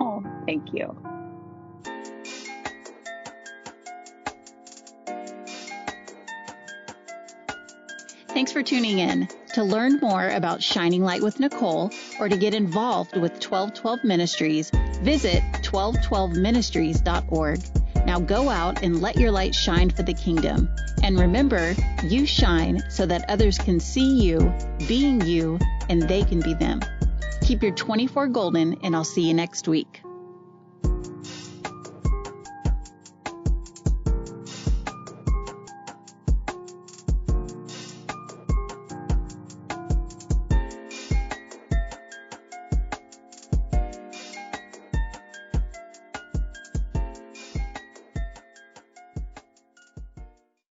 Oh, 0.00 0.24
thank 0.46 0.72
you. 0.72 1.15
Thanks 8.36 8.52
for 8.52 8.62
tuning 8.62 8.98
in. 8.98 9.28
To 9.54 9.64
learn 9.64 9.98
more 10.02 10.28
about 10.28 10.62
Shining 10.62 11.02
Light 11.02 11.22
with 11.22 11.40
Nicole 11.40 11.90
or 12.20 12.28
to 12.28 12.36
get 12.36 12.52
involved 12.52 13.16
with 13.16 13.32
1212 13.42 14.04
Ministries, 14.04 14.70
visit 15.00 15.42
1212ministries.org. 15.62 17.60
Now 18.04 18.20
go 18.20 18.50
out 18.50 18.82
and 18.82 19.00
let 19.00 19.16
your 19.16 19.30
light 19.30 19.54
shine 19.54 19.88
for 19.88 20.02
the 20.02 20.12
kingdom. 20.12 20.68
And 21.02 21.18
remember, 21.18 21.74
you 22.04 22.26
shine 22.26 22.82
so 22.90 23.06
that 23.06 23.24
others 23.30 23.56
can 23.56 23.80
see 23.80 24.20
you, 24.20 24.52
being 24.86 25.22
you, 25.22 25.58
and 25.88 26.02
they 26.02 26.22
can 26.22 26.40
be 26.40 26.52
them. 26.52 26.82
Keep 27.40 27.62
your 27.62 27.72
24 27.72 28.26
golden, 28.26 28.78
and 28.84 28.94
I'll 28.94 29.02
see 29.02 29.26
you 29.26 29.32
next 29.32 29.66
week. 29.66 30.02